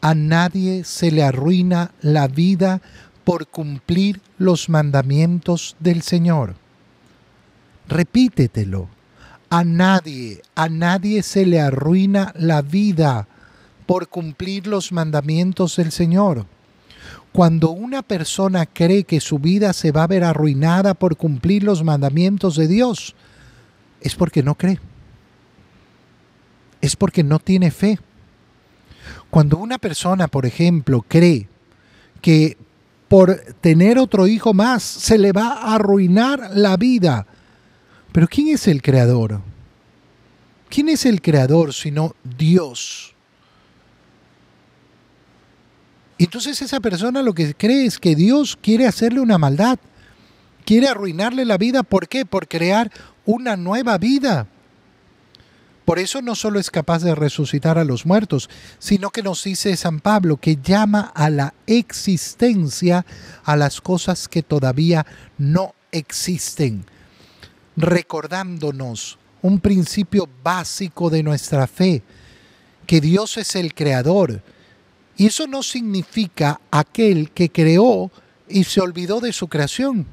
A 0.00 0.14
nadie 0.14 0.84
se 0.84 1.10
le 1.10 1.24
arruina 1.24 1.90
la 2.00 2.26
vida 2.26 2.80
por 3.22 3.48
cumplir 3.48 4.22
los 4.38 4.70
mandamientos 4.70 5.76
del 5.78 6.00
Señor. 6.00 6.54
Repítetelo. 7.86 8.88
A 9.50 9.64
nadie, 9.64 10.40
a 10.54 10.70
nadie 10.70 11.22
se 11.22 11.44
le 11.44 11.60
arruina 11.60 12.32
la 12.34 12.62
vida 12.62 13.28
por 13.84 14.08
cumplir 14.08 14.66
los 14.66 14.90
mandamientos 14.90 15.76
del 15.76 15.92
Señor. 15.92 16.46
Cuando 17.32 17.70
una 17.70 18.02
persona 18.02 18.66
cree 18.66 19.04
que 19.04 19.20
su 19.20 19.38
vida 19.38 19.72
se 19.72 19.90
va 19.90 20.02
a 20.02 20.06
ver 20.06 20.22
arruinada 20.22 20.94
por 20.94 21.16
cumplir 21.16 21.64
los 21.64 21.82
mandamientos 21.82 22.56
de 22.56 22.68
Dios, 22.68 23.14
es 24.00 24.14
porque 24.14 24.42
no 24.42 24.54
cree. 24.54 24.78
Es 26.80 26.94
porque 26.96 27.22
no 27.22 27.38
tiene 27.38 27.70
fe. 27.70 27.98
Cuando 29.30 29.56
una 29.56 29.78
persona, 29.78 30.28
por 30.28 30.44
ejemplo, 30.44 31.04
cree 31.08 31.48
que 32.20 32.58
por 33.08 33.36
tener 33.60 33.98
otro 33.98 34.26
hijo 34.26 34.52
más 34.52 34.82
se 34.82 35.18
le 35.18 35.32
va 35.32 35.54
a 35.54 35.74
arruinar 35.74 36.50
la 36.54 36.76
vida, 36.76 37.26
pero 38.12 38.28
¿quién 38.28 38.48
es 38.48 38.68
el 38.68 38.82
creador? 38.82 39.40
¿Quién 40.68 40.88
es 40.88 41.06
el 41.06 41.20
creador 41.20 41.72
sino 41.74 42.14
Dios? 42.38 43.14
Y 46.22 46.26
entonces 46.26 46.62
esa 46.62 46.78
persona 46.78 47.20
lo 47.20 47.34
que 47.34 47.52
cree 47.52 47.84
es 47.84 47.98
que 47.98 48.14
Dios 48.14 48.56
quiere 48.62 48.86
hacerle 48.86 49.18
una 49.18 49.38
maldad, 49.38 49.80
quiere 50.64 50.86
arruinarle 50.86 51.44
la 51.44 51.58
vida. 51.58 51.82
¿Por 51.82 52.06
qué? 52.06 52.24
Por 52.24 52.46
crear 52.46 52.92
una 53.26 53.56
nueva 53.56 53.98
vida. 53.98 54.46
Por 55.84 55.98
eso 55.98 56.22
no 56.22 56.36
solo 56.36 56.60
es 56.60 56.70
capaz 56.70 57.02
de 57.02 57.16
resucitar 57.16 57.76
a 57.76 57.82
los 57.82 58.06
muertos, 58.06 58.48
sino 58.78 59.10
que 59.10 59.24
nos 59.24 59.42
dice 59.42 59.76
San 59.76 59.98
Pablo 59.98 60.36
que 60.36 60.58
llama 60.62 61.10
a 61.12 61.28
la 61.28 61.54
existencia 61.66 63.04
a 63.42 63.56
las 63.56 63.80
cosas 63.80 64.28
que 64.28 64.44
todavía 64.44 65.04
no 65.38 65.74
existen, 65.90 66.84
recordándonos 67.76 69.18
un 69.42 69.58
principio 69.58 70.28
básico 70.44 71.10
de 71.10 71.24
nuestra 71.24 71.66
fe, 71.66 72.04
que 72.86 73.00
Dios 73.00 73.38
es 73.38 73.56
el 73.56 73.74
creador, 73.74 74.40
y 75.22 75.26
eso 75.26 75.46
no 75.46 75.62
significa 75.62 76.60
aquel 76.72 77.30
que 77.30 77.48
creó 77.48 78.10
y 78.48 78.64
se 78.64 78.80
olvidó 78.80 79.20
de 79.20 79.32
su 79.32 79.46
creación. 79.46 80.04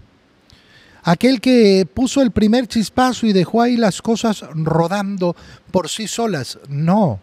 Aquel 1.01 1.41
que 1.41 1.87
puso 1.91 2.21
el 2.21 2.29
primer 2.29 2.67
chispazo 2.67 3.25
y 3.25 3.33
dejó 3.33 3.63
ahí 3.63 3.75
las 3.75 4.03
cosas 4.03 4.45
rodando 4.53 5.35
por 5.71 5.89
sí 5.89 6.07
solas. 6.07 6.59
No, 6.69 7.19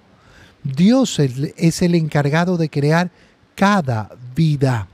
Dios 0.64 1.20
es 1.20 1.80
el 1.80 1.94
encargado 1.94 2.56
de 2.56 2.68
crear 2.68 3.12
cada 3.54 4.10
vida. 4.34 4.88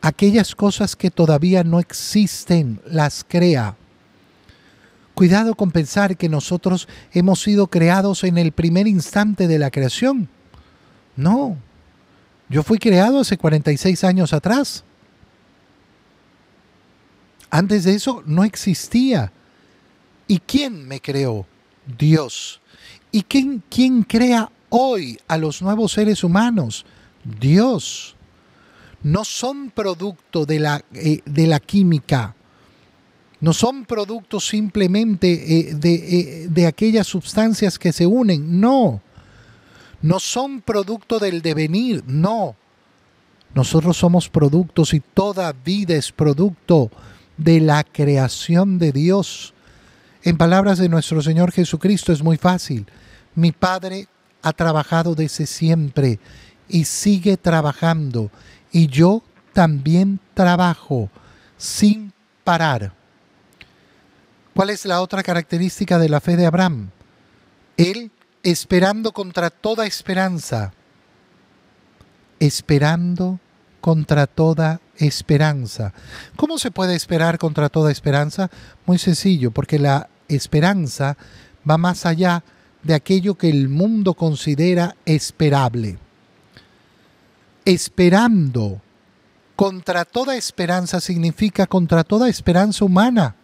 Aquellas 0.00 0.56
cosas 0.56 0.96
que 0.96 1.12
todavía 1.12 1.62
no 1.62 1.78
existen, 1.78 2.80
las 2.90 3.24
crea. 3.28 3.76
Cuidado 5.14 5.54
con 5.54 5.70
pensar 5.70 6.16
que 6.16 6.28
nosotros 6.28 6.88
hemos 7.12 7.42
sido 7.42 7.68
creados 7.68 8.24
en 8.24 8.38
el 8.38 8.50
primer 8.50 8.88
instante 8.88 9.46
de 9.46 9.60
la 9.60 9.70
creación. 9.70 10.28
No, 11.14 11.56
yo 12.48 12.62
fui 12.62 12.78
creado 12.78 13.20
hace 13.20 13.36
46 13.36 14.04
años 14.04 14.32
atrás. 14.32 14.84
Antes 17.50 17.84
de 17.84 17.94
eso 17.94 18.22
no 18.26 18.44
existía. 18.44 19.32
¿Y 20.28 20.38
quién 20.38 20.86
me 20.86 21.00
creó? 21.00 21.46
Dios. 21.98 22.60
¿Y 23.10 23.22
quién, 23.22 23.62
quién 23.68 24.02
crea 24.02 24.50
hoy 24.68 25.18
a 25.26 25.36
los 25.38 25.62
nuevos 25.62 25.92
seres 25.92 26.22
humanos? 26.22 26.84
Dios. 27.40 28.14
No 29.02 29.24
son 29.24 29.70
producto 29.70 30.46
de 30.46 30.60
la, 30.60 30.84
eh, 30.92 31.20
de 31.24 31.46
la 31.46 31.60
química. 31.60 32.34
No 33.40 33.52
son 33.52 33.84
productos 33.84 34.48
simplemente 34.48 35.58
eh, 35.58 35.74
de, 35.74 35.94
eh, 35.94 36.48
de 36.48 36.66
aquellas 36.66 37.06
sustancias 37.06 37.78
que 37.78 37.92
se 37.92 38.06
unen. 38.06 38.60
No 38.60 39.02
no 40.06 40.20
son 40.20 40.60
producto 40.60 41.18
del 41.18 41.42
devenir, 41.42 42.04
no. 42.06 42.54
Nosotros 43.54 43.96
somos 43.96 44.28
productos 44.28 44.94
y 44.94 45.00
toda 45.00 45.52
vida 45.52 45.96
es 45.96 46.12
producto 46.12 46.92
de 47.36 47.60
la 47.60 47.82
creación 47.82 48.78
de 48.78 48.92
Dios. 48.92 49.52
En 50.22 50.36
palabras 50.36 50.78
de 50.78 50.88
nuestro 50.88 51.22
Señor 51.22 51.50
Jesucristo 51.50 52.12
es 52.12 52.22
muy 52.22 52.36
fácil. 52.36 52.86
Mi 53.34 53.50
Padre 53.50 54.06
ha 54.42 54.52
trabajado 54.52 55.16
desde 55.16 55.44
siempre 55.44 56.20
y 56.68 56.84
sigue 56.84 57.36
trabajando 57.36 58.30
y 58.70 58.86
yo 58.86 59.24
también 59.52 60.20
trabajo 60.34 61.10
sin 61.56 62.12
parar. 62.44 62.92
¿Cuál 64.54 64.70
es 64.70 64.84
la 64.86 65.00
otra 65.00 65.24
característica 65.24 65.98
de 65.98 66.08
la 66.08 66.20
fe 66.20 66.36
de 66.36 66.46
Abraham? 66.46 66.90
Él 67.76 68.12
esperando 68.46 69.10
contra 69.10 69.50
toda 69.50 69.86
esperanza, 69.86 70.72
esperando 72.38 73.40
contra 73.80 74.28
toda 74.28 74.80
esperanza. 74.98 75.92
¿Cómo 76.36 76.56
se 76.56 76.70
puede 76.70 76.94
esperar 76.94 77.38
contra 77.38 77.68
toda 77.68 77.90
esperanza? 77.90 78.48
Muy 78.86 78.98
sencillo, 78.98 79.50
porque 79.50 79.80
la 79.80 80.08
esperanza 80.28 81.16
va 81.68 81.76
más 81.76 82.06
allá 82.06 82.44
de 82.84 82.94
aquello 82.94 83.34
que 83.34 83.50
el 83.50 83.68
mundo 83.68 84.14
considera 84.14 84.94
esperable. 85.06 85.98
Esperando 87.64 88.80
contra 89.56 90.04
toda 90.04 90.36
esperanza 90.36 91.00
significa 91.00 91.66
contra 91.66 92.04
toda 92.04 92.28
esperanza 92.28 92.84
humana, 92.84 93.34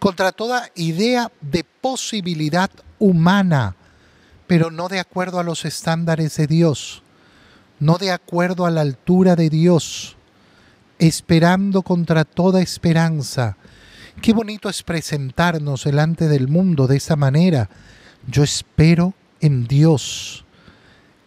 contra 0.00 0.32
toda 0.32 0.68
idea 0.74 1.30
de 1.40 1.62
posibilidad 1.62 2.70
humana, 2.98 3.76
pero 4.46 4.70
no 4.70 4.88
de 4.88 4.98
acuerdo 4.98 5.38
a 5.38 5.44
los 5.44 5.64
estándares 5.64 6.36
de 6.36 6.46
Dios, 6.46 7.02
no 7.80 7.98
de 7.98 8.10
acuerdo 8.10 8.66
a 8.66 8.70
la 8.70 8.80
altura 8.80 9.36
de 9.36 9.50
Dios, 9.50 10.16
esperando 10.98 11.82
contra 11.82 12.24
toda 12.24 12.62
esperanza. 12.62 13.56
Qué 14.22 14.32
bonito 14.32 14.68
es 14.68 14.82
presentarnos 14.82 15.84
delante 15.84 16.28
del 16.28 16.48
mundo 16.48 16.86
de 16.86 16.96
esa 16.96 17.16
manera, 17.16 17.68
yo 18.26 18.42
espero 18.42 19.14
en 19.40 19.66
Dios. 19.66 20.44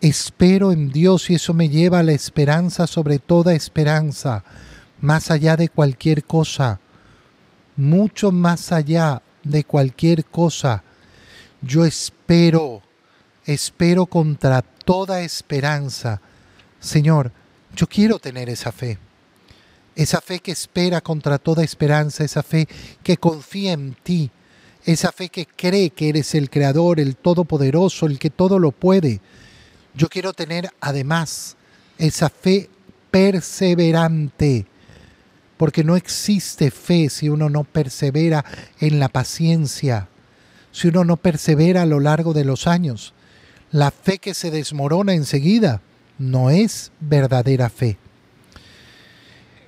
Espero 0.02 0.72
en 0.72 0.92
Dios 0.92 1.30
y 1.30 1.36
eso 1.36 1.54
me 1.54 1.68
lleva 1.68 2.00
a 2.00 2.04
la 2.04 2.14
esperanza 2.14 2.88
sobre 2.88 3.20
toda 3.20 3.54
esperanza, 3.54 4.46
más 5.02 5.30
allá 5.30 5.58
de 5.58 5.68
cualquier 5.68 6.24
cosa, 6.24 6.80
mucho 7.76 8.32
más 8.32 8.72
allá 8.72 9.22
de 9.44 9.66
cualquier 9.66 10.24
cosa. 10.24 10.84
Yo 11.62 11.84
espero, 11.84 12.82
espero 13.54 14.06
contra 14.06 14.62
toda 14.62 15.22
esperanza. 15.22 16.22
Señor, 16.80 17.32
yo 17.76 17.88
quiero 17.88 18.20
tener 18.20 18.48
esa 18.48 18.72
fe, 18.72 19.00
esa 19.96 20.22
fe 20.22 20.40
que 20.40 20.52
espera 20.52 21.02
contra 21.02 21.40
toda 21.40 21.64
esperanza, 21.64 22.24
esa 22.24 22.44
fe 22.44 22.68
que 23.02 23.18
confía 23.18 23.74
en 23.74 23.96
ti, 24.04 24.30
esa 24.86 25.12
fe 25.12 25.30
que 25.30 25.48
cree 25.48 25.90
que 25.90 26.10
eres 26.10 26.36
el 26.36 26.50
Creador, 26.50 27.00
el 27.00 27.16
Todopoderoso, 27.16 28.06
el 28.06 28.20
que 28.20 28.30
todo 28.30 28.60
lo 28.60 28.72
puede. 28.72 29.20
Yo 29.96 30.10
quiero 30.10 30.34
tener 30.34 30.70
además 30.80 31.58
esa 31.98 32.30
fe 32.30 32.70
perseverante, 33.10 34.68
porque 35.58 35.84
no 35.84 35.96
existe 35.96 36.70
fe 36.70 37.10
si 37.10 37.30
uno 37.30 37.50
no 37.50 37.64
persevera 37.64 38.46
en 38.80 39.00
la 39.00 39.10
paciencia, 39.10 40.08
si 40.72 40.88
uno 40.88 41.04
no 41.04 41.18
persevera 41.18 41.82
a 41.82 41.88
lo 41.88 42.00
largo 42.00 42.34
de 42.34 42.46
los 42.46 42.68
años. 42.68 43.16
La 43.72 43.92
fe 43.92 44.18
que 44.18 44.34
se 44.34 44.52
desmorona 44.52 45.14
enseguida 45.14 45.82
no 46.18 46.50
es 46.50 46.92
verdadera 47.00 47.70
fe. 47.70 47.98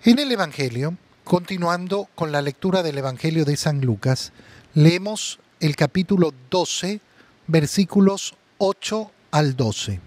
En 0.04 0.20
el 0.20 0.32
Evangelio, 0.32 0.98
continuando 1.24 2.10
con 2.16 2.32
la 2.32 2.42
lectura 2.42 2.82
del 2.84 2.98
Evangelio 2.98 3.46
de 3.46 3.58
San 3.58 3.82
Lucas, 3.82 4.34
Leemos 4.74 5.40
el 5.60 5.76
capítulo 5.76 6.34
12, 6.50 7.02
versículos 7.48 8.36
8 8.58 9.12
al 9.32 9.58
12. 9.58 10.00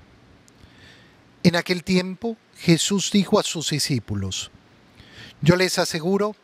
En 1.42 1.56
aquel 1.56 1.84
tiempo 1.84 2.38
Jesús 2.56 3.10
dijo 3.12 3.38
a 3.38 3.42
sus 3.42 3.68
discípulos, 3.68 4.50
Yo 5.42 5.56
les 5.56 5.78
aseguro 5.78 6.34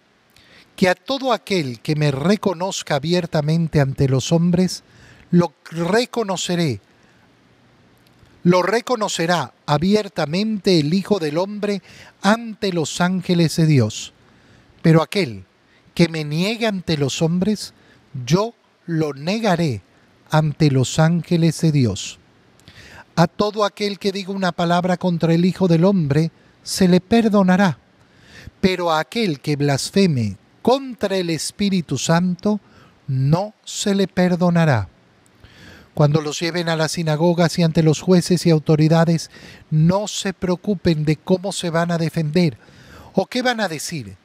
que 0.77 0.91
a 0.91 0.95
todo 0.95 1.33
aquel 1.33 1.81
que 1.81 1.97
me 1.97 2.11
reconozca 2.11 2.97
abiertamente 2.97 3.81
ante 3.81 4.07
los 4.07 4.33
hombres, 4.33 4.83
lo 5.31 5.55
reconoceré, 5.71 6.83
lo 8.43 8.63
reconocerá 8.63 9.53
abiertamente 9.67 10.79
el 10.81 10.95
Hijo 10.95 11.19
del 11.19 11.39
Hombre 11.39 11.83
ante 12.23 12.73
los 12.73 13.01
ángeles 13.01 13.57
de 13.57 13.67
Dios. 13.67 14.13
Pero 14.83 15.03
aquel 15.03 15.45
que 15.95 16.09
me 16.09 16.25
niegue 16.25 16.67
ante 16.67 16.97
los 16.97 17.21
hombres, 17.23 17.75
yo 18.25 18.55
lo 18.87 19.13
negaré 19.13 19.83
ante 20.31 20.71
los 20.71 20.99
ángeles 20.99 21.61
de 21.61 21.73
Dios. 21.73 22.19
A 23.17 23.27
todo 23.27 23.65
aquel 23.65 23.99
que 23.99 24.13
diga 24.13 24.33
una 24.33 24.53
palabra 24.53 24.97
contra 24.97 25.35
el 25.35 25.45
Hijo 25.45 25.69
del 25.69 25.85
Hombre, 25.85 26.31
se 26.63 26.89
le 26.89 27.01
perdonará, 27.01 27.79
pero 28.61 28.91
a 28.91 29.01
aquel 29.01 29.41
que 29.41 29.57
blasfeme 29.57 30.37
contra 30.63 31.17
el 31.17 31.31
Espíritu 31.31 31.99
Santo, 31.99 32.61
no 33.09 33.55
se 33.65 33.95
le 33.95 34.07
perdonará. 34.07 34.89
Cuando 36.01 36.23
los 36.23 36.41
lleven 36.41 36.71
a 36.71 36.77
las 36.77 36.93
sinagogas 36.93 37.59
y 37.59 37.63
ante 37.63 37.83
los 37.83 38.01
jueces 38.01 38.47
y 38.47 38.51
autoridades, 38.51 39.31
no 39.71 40.09
se 40.09 40.33
preocupen 40.33 41.05
de 41.05 41.17
cómo 41.17 41.53
se 41.53 41.69
van 41.69 41.91
a 41.91 41.99
defender 41.99 42.57
o 43.13 43.27
qué 43.27 43.43
van 43.43 43.61
a 43.61 43.69
decir, 43.69 44.17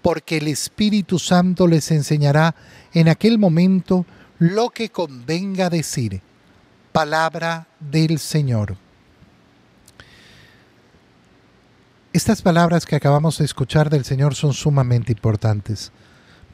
porque 0.00 0.38
el 0.38 0.48
Espíritu 0.48 1.18
Santo 1.18 1.66
les 1.66 1.90
enseñará 1.90 2.54
en 2.94 3.10
aquel 3.10 3.38
momento 3.38 4.06
lo 4.38 4.70
que 4.70 4.88
convenga 4.88 5.68
decir. 5.68 6.22
Palabra 6.92 7.66
del 7.78 8.18
Señor. 8.20 8.78
Estas 12.14 12.40
palabras 12.40 12.86
que 12.86 12.96
acabamos 12.96 13.36
de 13.36 13.44
escuchar 13.44 13.90
del 13.90 14.06
Señor 14.06 14.34
son 14.34 14.54
sumamente 14.54 15.12
importantes, 15.12 15.92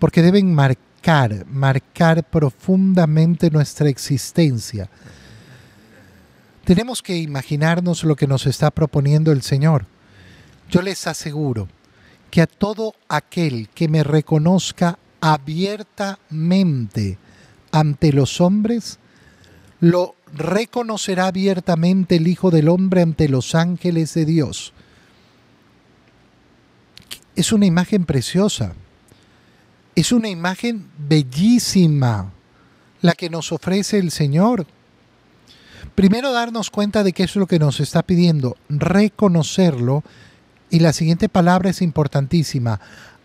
porque 0.01 0.21
deben 0.21 0.53
marcar, 0.53 0.94
marcar 1.47 2.25
profundamente 2.25 3.51
nuestra 3.51 3.89
existencia. 3.89 4.89
Tenemos 6.65 7.03
que 7.03 7.17
imaginarnos 7.19 8.05
lo 8.05 8.17
que 8.17 8.27
nos 8.27 8.47
está 8.47 8.71
proponiendo 8.71 9.31
el 9.33 9.43
Señor. 9.43 9.87
Yo 10.71 10.81
les 10.81 11.07
aseguro, 11.07 11.69
que 12.31 12.41
a 12.43 12.47
todo 12.47 12.95
aquel 13.09 13.69
que 13.69 13.87
me 13.87 14.03
reconozca 14.03 14.99
abiertamente 15.21 17.19
ante 17.71 18.13
los 18.13 18.41
hombres, 18.41 18.99
lo 19.81 20.17
reconocerá 20.33 21.27
abiertamente 21.27 22.17
el 22.17 22.27
Hijo 22.27 22.51
del 22.51 22.69
Hombre 22.69 23.03
ante 23.03 23.29
los 23.29 23.55
ángeles 23.55 24.15
de 24.15 24.25
Dios. 24.25 24.73
Es 27.37 27.53
una 27.53 27.67
imagen 27.67 28.05
preciosa, 28.05 28.75
es 30.05 30.13
una 30.13 30.29
imagen 30.29 30.91
bellísima 30.99 32.31
la 33.01 33.15
que 33.15 33.31
nos 33.31 33.53
ofrece 33.53 33.97
el 33.97 34.11
Señor. 34.11 34.67
Primero 35.95 36.31
darnos 36.31 36.69
cuenta 36.69 37.03
de 37.03 37.15
qué 37.15 37.23
es 37.23 37.35
lo 37.37 37.47
que 37.47 37.59
nos 37.59 37.81
está 37.81 38.03
pidiendo, 38.03 38.59
reconocerlo 38.69 40.05
y 40.69 40.81
la 40.81 40.93
siguiente 40.93 41.31
palabra 41.31 41.71
es 41.71 41.81
importantísima, 41.81 42.83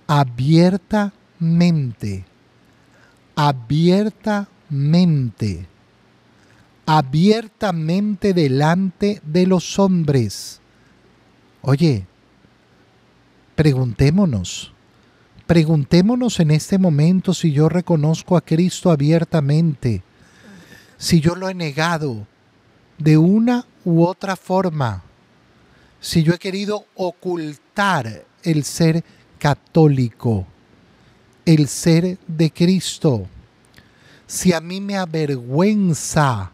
abiertamente, 0.07 2.23
abiertamente, 3.35 5.67
abiertamente 6.85 8.33
delante 8.33 9.21
de 9.25 9.47
los 9.47 9.79
hombres. 9.79 10.61
Oye, 11.61 12.05
preguntémonos, 13.55 14.71
preguntémonos 15.49 16.39
en 16.39 16.51
este 16.51 16.77
momento 16.77 17.33
si 17.33 17.51
yo 17.51 17.69
reconozco 17.69 18.37
a 18.37 18.41
Cristo 18.41 18.91
abiertamente, 18.91 20.03
si 20.95 21.21
yo 21.21 21.33
lo 21.33 21.49
he 21.49 21.55
negado 21.55 22.27
de 22.99 23.17
una 23.17 23.65
u 23.83 24.03
otra 24.03 24.35
forma 24.35 25.01
si 25.99 26.21
yo 26.21 26.33
he 26.33 26.37
querido 26.37 26.85
ocultar 26.93 28.23
el 28.43 28.63
ser 28.63 29.03
católico, 29.39 30.45
el 31.45 31.67
ser 31.67 32.19
de 32.27 32.51
Cristo, 32.51 33.27
si 34.27 34.53
a 34.53 34.61
mí 34.61 34.79
me 34.79 34.97
avergüenza 34.97 36.51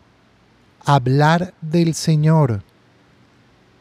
hablar 0.85 1.53
del 1.59 1.93
Señor, 1.93 2.63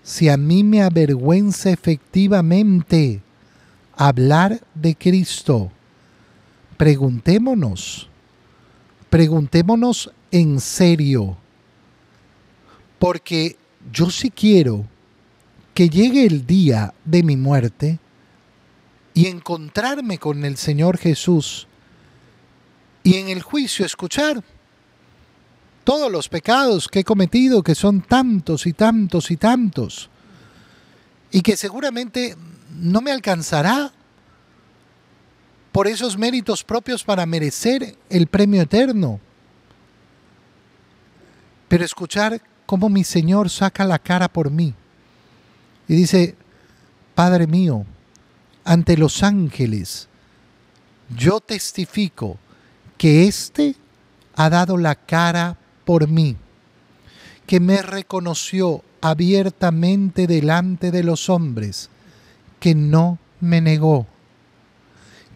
si 0.03 0.29
a 0.29 0.37
mí 0.37 0.65
me 0.65 0.83
avergüenza 0.83 1.71
efectivamente 1.71 3.23
hablar 3.97 4.61
de 4.75 4.95
Cristo, 4.95 5.71
preguntémonos, 6.77 8.09
preguntémonos 9.11 10.11
en 10.31 10.61
serio, 10.61 11.37
porque 12.99 13.57
yo 13.93 14.11
sí 14.11 14.31
quiero 14.31 14.85
que 15.75 15.89
llegue 15.89 16.25
el 16.25 16.47
día 16.47 16.95
de 17.05 17.23
mi 17.23 17.37
muerte 17.37 17.99
y 19.13 19.27
encontrarme 19.27 20.19
con 20.19 20.45
el 20.45 20.57
Señor 20.57 20.99
Jesús 20.99 21.67
y 23.03 23.17
en 23.17 23.29
el 23.29 23.43
juicio 23.43 23.85
escuchar 23.85 24.43
todos 25.85 26.11
los 26.11 26.29
pecados 26.29 26.89
que 26.89 27.01
he 27.01 27.05
cometido, 27.05 27.63
que 27.63 27.75
son 27.75 28.01
tantos 28.01 28.67
y 28.67 28.73
tantos 28.73 29.31
y 29.31 29.37
tantos, 29.37 30.09
y 31.31 31.43
que 31.43 31.57
seguramente 31.57 32.37
no 32.75 33.01
me 33.01 33.11
alcanzará 33.11 33.93
por 35.73 35.87
esos 35.89 36.17
méritos 36.17 36.63
propios 36.63 37.03
para 37.03 37.27
merecer 37.27 37.97
el 38.09 38.27
premio 38.27 38.63
eterno. 38.63 39.21
Pero 41.69 41.85
escuchar 41.85 42.41
cómo 42.67 42.89
mi 42.89 43.05
Señor 43.05 43.51
saca 43.51 43.85
la 43.85 43.99
cara 43.99 44.29
por 44.29 44.51
mí 44.51 44.75
y 45.89 45.95
dice, 45.95 46.37
Padre 47.15 47.47
mío, 47.47 47.85
ante 48.65 48.97
los 48.97 49.23
ángeles, 49.23 50.09
yo 51.17 51.41
testifico 51.41 52.39
que 52.97 53.27
éste 53.27 53.77
ha 54.37 54.51
dado 54.51 54.77
la 54.77 54.95
cara 54.95 55.59
por 55.85 56.09
mí, 56.09 56.37
que 57.47 57.61
me 57.61 57.83
reconoció 57.83 58.83
abiertamente 59.01 60.27
delante 60.27 60.91
de 60.91 61.03
los 61.03 61.29
hombres, 61.29 61.91
que 62.65 62.75
no 62.75 63.19
me 63.41 63.61
negó, 63.61 64.07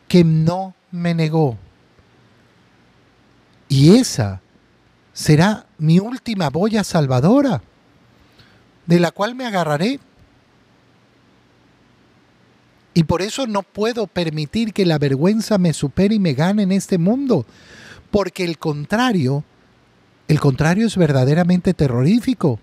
que 0.08 0.24
no 0.24 0.74
me 0.90 1.12
negó. 1.12 1.58
Y 3.68 3.98
esa 3.98 4.40
será 5.12 5.66
mi 5.76 5.98
última 5.98 6.48
boya 6.48 6.82
salvadora, 6.84 7.60
de 8.86 8.98
la 8.98 9.10
cual 9.10 9.34
me 9.34 9.44
agarraré. 9.44 10.00
Y 12.94 13.04
por 13.04 13.20
eso 13.20 13.46
no 13.46 13.62
puedo 13.62 14.06
permitir 14.06 14.72
que 14.72 14.86
la 14.86 14.96
vergüenza 14.96 15.58
me 15.58 15.74
supere 15.74 16.14
y 16.14 16.18
me 16.18 16.32
gane 16.32 16.62
en 16.62 16.72
este 16.72 16.96
mundo, 16.96 17.44
porque 18.10 18.46
el 18.46 18.56
contrario, 18.56 19.44
el 20.28 20.40
contrario 20.40 20.86
es 20.86 20.96
verdaderamente 20.96 21.74
terrorífico. 21.74 22.58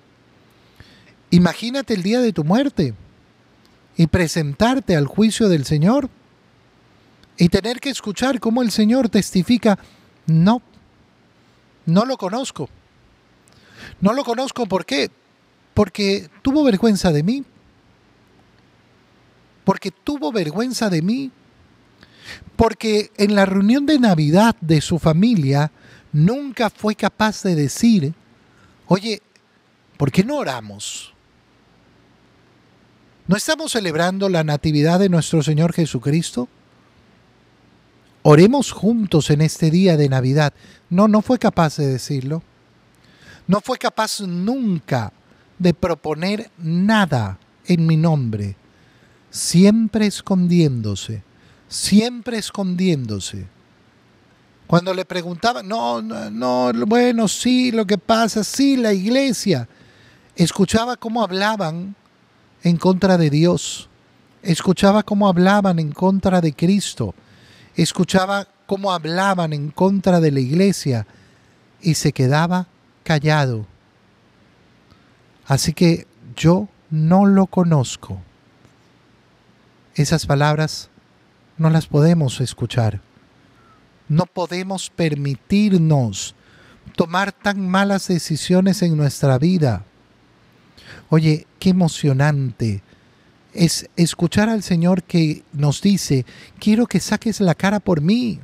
Imagínate 1.29 1.93
el 1.93 2.01
día 2.01 2.19
de 2.19 2.33
tu 2.33 2.43
muerte 2.43 2.95
y 3.97 4.07
presentarte 4.07 4.95
al 4.95 5.07
juicio 5.07 5.49
del 5.49 5.65
Señor 5.65 6.09
y 7.37 7.49
tener 7.49 7.79
que 7.79 7.89
escuchar 7.89 8.39
cómo 8.39 8.61
el 8.61 8.71
Señor 8.71 9.09
testifica, 9.09 9.77
no, 10.25 10.61
no 11.85 12.05
lo 12.05 12.17
conozco. 12.17 12.69
No 14.01 14.13
lo 14.13 14.23
conozco 14.23 14.65
¿por 14.65 14.85
qué? 14.85 15.11
Porque 15.73 16.29
tuvo 16.41 16.63
vergüenza 16.63 17.11
de 17.11 17.23
mí. 17.23 17.43
Porque 19.63 19.91
tuvo 19.91 20.31
vergüenza 20.31 20.89
de 20.89 21.01
mí. 21.01 21.31
Porque 22.55 23.11
en 23.17 23.35
la 23.35 23.45
reunión 23.45 23.85
de 23.85 23.99
Navidad 23.99 24.55
de 24.61 24.81
su 24.81 24.99
familia 24.99 25.71
nunca 26.11 26.69
fue 26.69 26.95
capaz 26.95 27.43
de 27.43 27.55
decir, 27.55 28.13
oye, 28.87 29.21
¿por 29.97 30.11
qué 30.11 30.23
no 30.23 30.37
oramos? 30.37 31.14
¿No 33.27 33.35
estamos 33.35 33.71
celebrando 33.71 34.29
la 34.29 34.43
Natividad 34.43 34.99
de 34.99 35.09
nuestro 35.09 35.41
Señor 35.41 35.73
Jesucristo? 35.73 36.47
Oremos 38.21 38.71
juntos 38.71 39.31
en 39.31 39.41
este 39.41 39.71
día 39.71 39.97
de 39.97 40.09
Navidad. 40.09 40.53
No, 40.91 41.07
no 41.07 41.23
fue 41.23 41.39
capaz 41.39 41.77
de 41.77 41.87
decirlo. 41.87 42.43
No 43.47 43.61
fue 43.61 43.79
capaz 43.79 44.21
nunca 44.21 45.11
de 45.57 45.73
proponer 45.73 46.51
nada 46.59 47.39
en 47.65 47.87
mi 47.87 47.97
nombre. 47.97 48.55
Siempre 49.31 50.05
escondiéndose, 50.05 51.23
siempre 51.67 52.37
escondiéndose. 52.37 53.47
Cuando 54.67 54.93
le 54.93 55.03
preguntaba, 55.03 55.63
no, 55.63 55.99
no, 55.99 56.29
no, 56.29 56.85
bueno, 56.85 57.27
sí, 57.27 57.71
lo 57.71 57.87
que 57.87 57.97
pasa, 57.97 58.43
sí, 58.43 58.77
la 58.77 58.93
iglesia. 58.93 59.67
Escuchaba 60.35 60.95
cómo 60.95 61.23
hablaban 61.23 61.95
en 62.65 62.77
contra 62.77 63.17
de 63.17 63.29
Dios. 63.29 63.89
Escuchaba 64.41 65.03
cómo 65.03 65.29
hablaban 65.29 65.77
en 65.77 65.91
contra 65.91 66.41
de 66.41 66.53
Cristo. 66.53 67.13
Escuchaba 67.75 68.47
cómo 68.65 68.91
hablaban 68.91 69.53
en 69.53 69.69
contra 69.69 70.19
de 70.19 70.31
la 70.31 70.39
iglesia 70.39 71.05
y 71.79 71.93
se 71.93 72.11
quedaba 72.11 72.67
callado. 73.03 73.67
Así 75.45 75.73
que 75.73 76.07
yo 76.35 76.67
no 76.89 77.27
lo 77.27 77.45
conozco. 77.45 78.19
Esas 79.93 80.25
palabras 80.25 80.89
no 81.57 81.69
las 81.69 81.85
podemos 81.85 82.41
escuchar. 82.41 82.99
No 84.09 84.25
podemos 84.25 84.89
permitirnos 84.89 86.33
tomar 86.95 87.31
tan 87.31 87.69
malas 87.69 88.07
decisiones 88.07 88.81
en 88.81 88.97
nuestra 88.97 89.37
vida 89.37 89.85
Oye, 91.09 91.45
qué 91.59 91.69
emocionante 91.69 92.81
es 93.55 93.89
escuchar 93.95 94.49
al 94.49 94.61
Señor 94.61 95.03
que 95.03 95.43
nos 95.53 95.81
dice, 95.81 96.25
quiero 96.59 96.85
que 96.85 96.99
saques 96.99 97.39
la 97.39 97.55
cara 97.55 97.79
por 97.79 98.01
mí. 98.01 98.39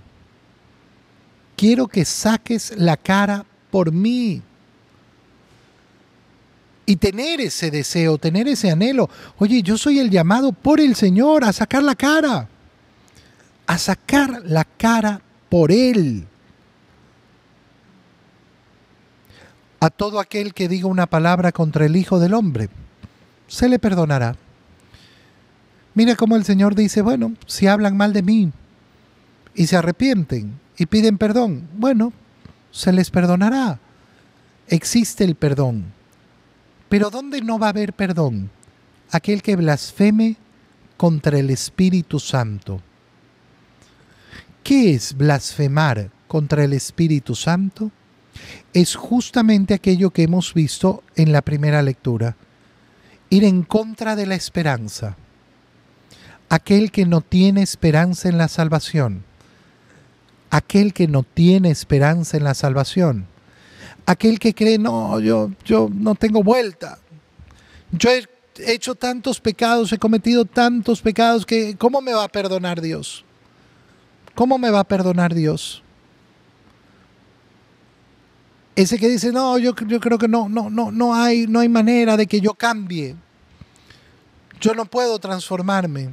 Quiero 1.56 1.88
que 1.88 2.06
saques 2.06 2.74
la 2.78 2.97
cara 2.97 3.45
por 3.69 3.91
mí. 3.91 4.41
Y 6.86 6.95
tener 6.95 7.39
ese 7.39 7.69
deseo, 7.69 8.17
tener 8.17 8.47
ese 8.47 8.71
anhelo. 8.71 9.10
Oye, 9.38 9.62
yo 9.62 9.78
soy 9.78 10.00
el 10.00 10.10
llamado 10.10 10.52
por 10.54 10.80
el 10.80 10.95
Señor 10.95 11.43
a 11.43 11.54
sacar 11.54 11.84
la 11.84 11.95
cara. 11.95 12.47
A 13.67 13.78
sacar 13.78 14.41
la 14.45 14.65
cara 14.65 15.21
por 15.50 15.71
Él. 15.71 16.26
A 19.82 19.89
todo 19.89 20.20
aquel 20.20 20.54
que 20.54 20.70
diga 20.70 20.88
una 20.88 21.08
palabra 21.08 21.52
contra 21.52 21.88
el 21.88 21.96
Hijo 21.96 22.20
del 22.20 22.36
Hombre, 22.36 22.70
se 23.48 23.67
le 23.67 23.80
perdonará. 23.80 24.36
Mira 25.96 26.15
cómo 26.15 26.36
el 26.36 26.46
Señor 26.46 26.76
dice, 26.76 27.02
bueno, 27.02 27.34
si 27.48 27.65
hablan 27.65 27.98
mal 27.98 28.13
de 28.13 28.22
mí 28.22 28.52
y 29.56 29.65
se 29.65 29.76
arrepienten 29.76 30.60
y 30.78 30.86
piden 30.86 31.17
perdón, 31.17 31.67
bueno, 31.74 32.13
se 32.70 32.94
les 32.94 33.10
perdonará. 33.10 33.80
Existe 34.67 35.24
el 35.24 35.34
perdón. 35.34 35.86
Pero 36.88 37.10
¿dónde 37.10 37.41
no 37.41 37.58
va 37.58 37.65
a 37.67 37.72
haber 37.72 37.94
perdón? 37.94 38.52
Aquel 39.10 39.41
que 39.41 39.56
blasfeme 39.56 40.38
contra 40.96 41.39
el 41.39 41.50
Espíritu 41.50 42.20
Santo. 42.20 42.82
¿Qué 44.63 44.94
es 44.94 45.17
blasfemar 45.17 46.12
contra 46.28 46.63
el 46.63 46.74
Espíritu 46.74 47.34
Santo? 47.34 47.91
Es 48.74 48.96
justamente 48.96 49.74
aquello 49.74 50.12
que 50.12 50.24
hemos 50.24 50.54
visto 50.54 51.04
en 51.15 51.32
la 51.32 51.41
primera 51.41 51.82
lectura. 51.82 52.36
Ir 53.30 53.44
en 53.44 53.63
contra 53.63 54.15
de 54.15 54.26
la 54.26 54.36
esperanza. 54.36 55.15
Aquel 56.50 56.91
que 56.91 57.06
no 57.06 57.22
tiene 57.22 57.62
esperanza 57.62 58.30
en 58.30 58.38
la 58.38 58.48
salvación. 58.48 59.24
Aquel 60.50 60.94
que 60.94 61.08
no 61.08 61.24
tiene 61.24 61.72
esperanza 61.72 62.38
en 62.38 62.44
la 62.44 62.54
salvación. 62.54 63.28
Aquel 64.06 64.39
que 64.39 64.54
cree, 64.54 64.78
no, 64.78 65.20
yo, 65.20 65.52
yo 65.63 65.89
no 65.94 66.15
tengo 66.15 66.44
vuelta. 66.44 67.00
Yo 67.91 68.10
he 68.10 68.28
hecho 68.58 68.96
tantos 68.96 69.39
pecados, 69.39 69.91
he 69.94 69.98
cometido 69.98 70.46
tantos 70.46 71.02
pecados 71.02 71.46
que 71.46 71.76
¿cómo 71.78 72.02
me 72.02 72.13
va 72.13 72.26
a 72.26 72.30
perdonar 72.30 72.82
Dios? 72.82 73.24
¿Cómo 74.36 74.58
me 74.58 74.72
va 74.72 74.82
a 74.82 74.88
perdonar 74.88 75.34
Dios? 75.34 75.84
Ese 78.76 78.98
que 78.98 79.10
dice, 79.10 79.32
no, 79.32 79.58
yo, 79.58 79.76
yo 79.88 80.00
creo 80.00 80.18
que 80.18 80.28
no, 80.28 80.48
no, 80.48 80.70
no, 80.70 80.92
no, 80.92 81.14
hay, 81.14 81.46
no 81.48 81.60
hay 81.60 81.68
manera 81.68 82.16
de 82.16 82.26
que 82.26 82.40
yo 82.40 82.54
cambie. 82.54 83.16
Yo 84.62 84.74
no 84.74 84.86
puedo 84.86 85.20
transformarme. 85.20 86.10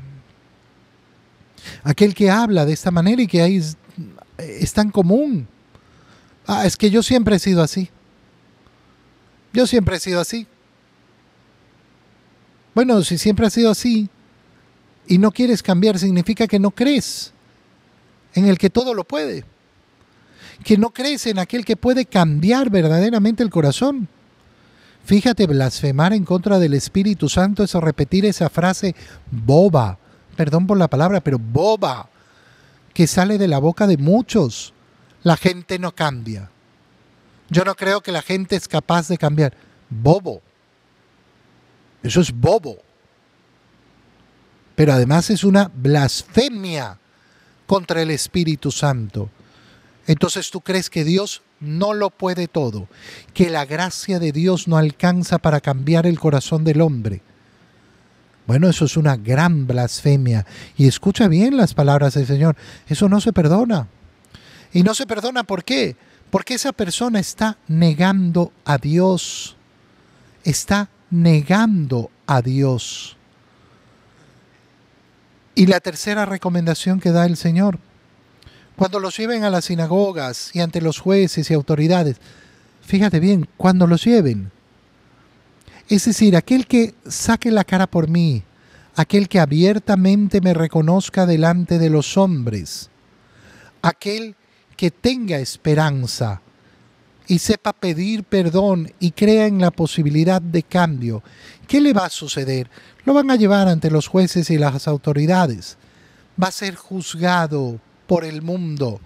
Aquel 1.85 2.15
que 2.15 2.31
habla 2.31 2.65
de 2.65 2.73
esta 2.73 2.91
manera 2.91 3.23
y 3.23 3.27
que 3.27 3.43
ahí 3.43 3.61
es, 4.39 4.73
tan 4.73 4.91
común. 4.91 5.47
Ah, 6.47 6.67
es 6.67 6.77
que 6.77 6.91
yo 6.91 7.03
siempre 7.03 7.37
he 7.37 7.39
sido 7.39 7.63
así. 7.63 7.91
Yo 9.53 9.67
siempre 9.67 9.97
he 9.97 10.01
sido 10.01 10.21
así. 10.21 10.47
Bueno, 12.75 13.03
si 13.03 13.19
siempre 13.19 13.47
has 13.47 13.53
sido 13.53 13.71
así 13.71 14.09
y 15.07 15.19
no 15.19 15.31
quieres 15.31 15.63
cambiar, 15.63 15.99
significa 15.99 16.47
que 16.47 16.59
no 16.59 16.71
crees 16.71 17.33
en 18.35 18.47
el 18.47 18.59
que 18.59 18.71
todo 18.71 18.95
lo 18.95 19.05
puede 19.05 19.45
que 20.65 20.77
no 20.77 20.91
crees 20.91 21.27
en 21.27 21.39
aquel 21.39 21.65
que 21.65 21.77
puede 21.77 22.07
cambiar 22.07 22.71
verdaderamente 22.71 23.43
el 23.43 23.51
corazón. 23.51 24.09
Fíjate, 25.05 25.47
blasfemar 25.47 26.13
en 26.13 26.25
contra 26.25 26.59
del 26.59 26.75
Espíritu 26.75 27.29
Santo 27.29 27.63
es 27.63 27.73
repetir 27.75 28.27
esa 28.27 28.51
frase 28.51 28.95
boba, 29.31 29.99
perdón 30.37 30.67
por 30.67 30.77
la 30.77 30.89
palabra, 30.89 31.21
pero 31.21 31.39
boba, 31.39 32.11
que 32.93 33.07
sale 33.07 33.39
de 33.39 33.49
la 33.49 33.59
boca 33.59 33.87
de 33.87 33.97
muchos. 33.97 34.75
La 35.23 35.37
gente 35.37 35.79
no 35.79 35.95
cambia. 35.95 36.51
Yo 37.49 37.65
no 37.65 37.75
creo 37.75 38.03
que 38.03 38.13
la 38.13 38.23
gente 38.23 38.57
es 38.57 38.69
capaz 38.69 39.09
de 39.09 39.17
cambiar. 39.17 39.55
Bobo. 39.89 40.43
Eso 42.03 42.21
es 42.21 42.33
bobo. 42.33 42.77
Pero 44.75 44.93
además 44.93 45.31
es 45.31 45.43
una 45.43 45.71
blasfemia 45.75 46.99
contra 47.67 48.03
el 48.03 48.11
Espíritu 48.11 48.71
Santo. 48.71 49.31
Entonces 50.09 50.51
tú 50.51 50.63
crees 50.63 50.89
que 50.89 51.05
Dios 51.05 51.43
no 51.61 51.93
lo 51.93 52.09
puede 52.09 52.49
todo, 52.49 52.89
que 53.35 53.51
la 53.51 53.67
gracia 53.67 54.19
de 54.19 54.33
Dios 54.33 54.67
no 54.67 54.79
alcanza 54.79 55.39
para 55.39 55.61
cambiar 55.61 56.07
el 56.07 56.19
corazón 56.19 56.65
del 56.65 56.81
hombre. 56.81 57.21
Bueno, 58.47 58.71
eso 58.71 58.87
es 58.87 58.97
una 58.97 59.19
gran 59.19 59.67
blasfemia. 59.67 60.47
Y 60.79 60.89
escucha 60.89 61.29
bien 61.29 61.59
las 61.59 61.75
palabras 61.75 62.15
del 62.15 62.27
Señor. 62.27 62.57
Eso 62.89 63.11
no 63.11 63.21
se 63.21 63.35
perdona. 63.35 63.87
Y 64.73 64.83
no 64.83 64.95
se 64.95 65.07
perdona 65.07 65.45
¿por 65.45 65.63
qué? 65.63 65.95
Porque 66.31 66.55
esa 66.55 66.73
persona 66.73 67.21
está 67.21 67.59
negando 67.69 68.51
a 68.65 68.79
Dios. 68.79 69.57
Está 70.43 70.89
negando 71.11 72.11
a 72.27 72.41
Dios. 72.41 73.19
Y 75.55 75.67
la 75.67 75.81
tercera 75.81 76.25
recomendación 76.25 76.99
que 76.99 77.11
da 77.11 77.27
el 77.27 77.37
Señor, 77.37 77.79
cuando 78.79 79.01
los 79.01 79.17
lleven 79.17 79.43
a 79.43 79.51
las 79.51 79.65
sinagogas 79.65 80.55
y 80.55 80.61
ante 80.61 80.81
los 80.81 81.01
jueces 81.01 81.51
y 81.51 81.55
autoridades, 81.55 82.19
fíjate 82.81 83.19
bien, 83.19 83.49
cuando 83.57 83.89
los 83.89 84.05
lleven. 84.05 84.53
Es 85.89 86.05
decir, 86.05 86.37
aquel 86.37 86.69
que 86.69 86.95
saque 87.09 87.51
la 87.51 87.65
cara 87.65 87.89
por 87.89 88.09
mí, 88.09 88.45
aquel 88.95 89.29
que 89.29 89.41
abiertamente 89.41 90.41
me 90.41 90.55
reconozca 90.55 91.27
delante 91.27 91.81
de 91.81 91.91
los 91.91 92.17
hombres, 92.17 92.89
aquel 93.83 94.37
que 94.77 94.93
tenga 94.93 95.41
esperanza 95.41 96.41
y 97.27 97.41
sepa 97.41 97.73
pedir 97.73 98.23
perdón 98.23 98.93
y 99.01 99.11
crea 99.11 99.47
en 99.47 99.61
la 99.61 99.73
posibilidad 99.73 100.41
de 100.41 100.63
cambio, 100.63 101.25
¿qué 101.67 101.81
le 101.81 101.93
va 101.93 102.05
a 102.05 102.11
suceder? 102.11 102.71
Lo 103.05 103.13
van 103.13 103.33
a 103.33 103.37
llevar 103.37 103.67
ante 103.67 103.91
los 103.91 104.07
jueces 104.07 104.51
y 104.51 104.57
las 104.57 104.87
autoridades. 104.87 105.79
Va 106.41 106.47
a 106.47 106.53
ser 106.53 106.77
juzgado 106.77 107.81
por 108.09 108.25
el 108.25 108.43
mundo. 108.43 109.01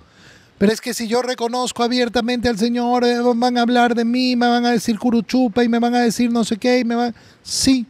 Pero 0.57 0.73
es 0.73 0.81
que 0.81 0.95
si 0.95 1.09
yo 1.09 1.21
reconozco 1.21 1.83
abiertamente 1.83 2.49
al 2.49 2.59
Señor, 2.59 3.05
eh, 3.05 3.19
van 3.35 3.59
a 3.59 3.63
hablar 3.63 3.95
de 3.95 4.07
mí, 4.07 4.37
me 4.37 4.49
van 4.49 4.65
a 4.65 4.71
decir 4.71 4.99
curuchupa 4.99 5.63
y 5.63 5.69
me 5.69 5.79
van 5.79 5.95
a 5.95 6.01
decir 6.01 6.33
no 6.33 6.45
sé 6.45 6.57
qué, 6.57 6.79
y 6.79 6.85
me 6.85 6.95
van... 6.95 7.15
Sí, 7.43 7.85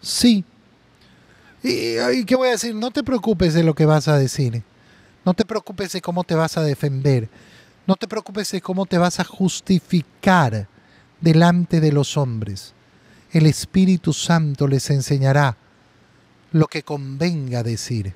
sí, 0.00 0.44
¿Y, 1.64 2.24
qué 2.26 2.36
voy 2.36 2.48
a 2.48 2.52
decir? 2.52 2.74
No 2.74 2.90
te 2.90 3.02
preocupes 3.02 3.54
de 3.54 3.64
lo 3.64 3.74
que 3.74 3.86
vas 3.86 4.06
a 4.06 4.18
decir. 4.18 4.62
No 5.24 5.32
te 5.32 5.46
preocupes 5.46 5.92
de 5.92 6.02
cómo 6.02 6.22
te 6.22 6.34
vas 6.34 6.58
a 6.58 6.62
defender. 6.62 7.30
No 7.86 7.96
te 7.96 8.06
preocupes 8.06 8.52
de 8.52 8.60
cómo 8.60 8.84
te 8.84 8.98
vas 8.98 9.18
a 9.18 9.24
justificar 9.24 10.68
delante 11.22 11.80
de 11.80 11.90
los 11.90 12.18
hombres. 12.18 12.74
El 13.32 13.46
Espíritu 13.46 14.12
Santo 14.12 14.68
les 14.68 14.90
enseñará 14.90 15.56
lo 16.52 16.66
que 16.66 16.82
convenga 16.82 17.62
decir. 17.62 18.12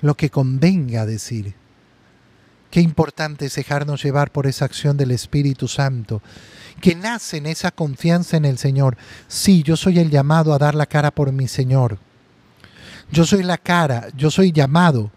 Lo 0.00 0.16
que 0.16 0.30
convenga 0.30 1.06
decir. 1.06 1.54
Qué 2.70 2.80
importante 2.80 3.46
es 3.46 3.54
dejarnos 3.54 4.02
llevar 4.02 4.30
por 4.30 4.46
esa 4.46 4.64
acción 4.64 4.96
del 4.96 5.10
Espíritu 5.10 5.68
Santo, 5.68 6.20
que 6.80 6.94
nace 6.94 7.38
en 7.38 7.46
esa 7.46 7.70
confianza 7.70 8.36
en 8.36 8.44
el 8.44 8.58
Señor. 8.58 8.96
Sí, 9.28 9.62
yo 9.62 9.76
soy 9.76 9.98
el 9.98 10.10
llamado 10.10 10.52
a 10.52 10.58
dar 10.58 10.74
la 10.74 10.86
cara 10.86 11.10
por 11.10 11.32
mi 11.32 11.48
Señor. 11.48 11.98
Yo 13.10 13.24
soy 13.24 13.42
la 13.42 13.56
cara, 13.56 14.08
yo 14.16 14.30
soy 14.30 14.52
llamado 14.52 15.10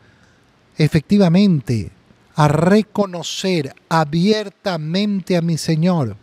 efectivamente 0.78 1.92
a 2.36 2.48
reconocer 2.48 3.74
abiertamente 3.90 5.36
a 5.36 5.42
mi 5.42 5.58
Señor. 5.58 6.16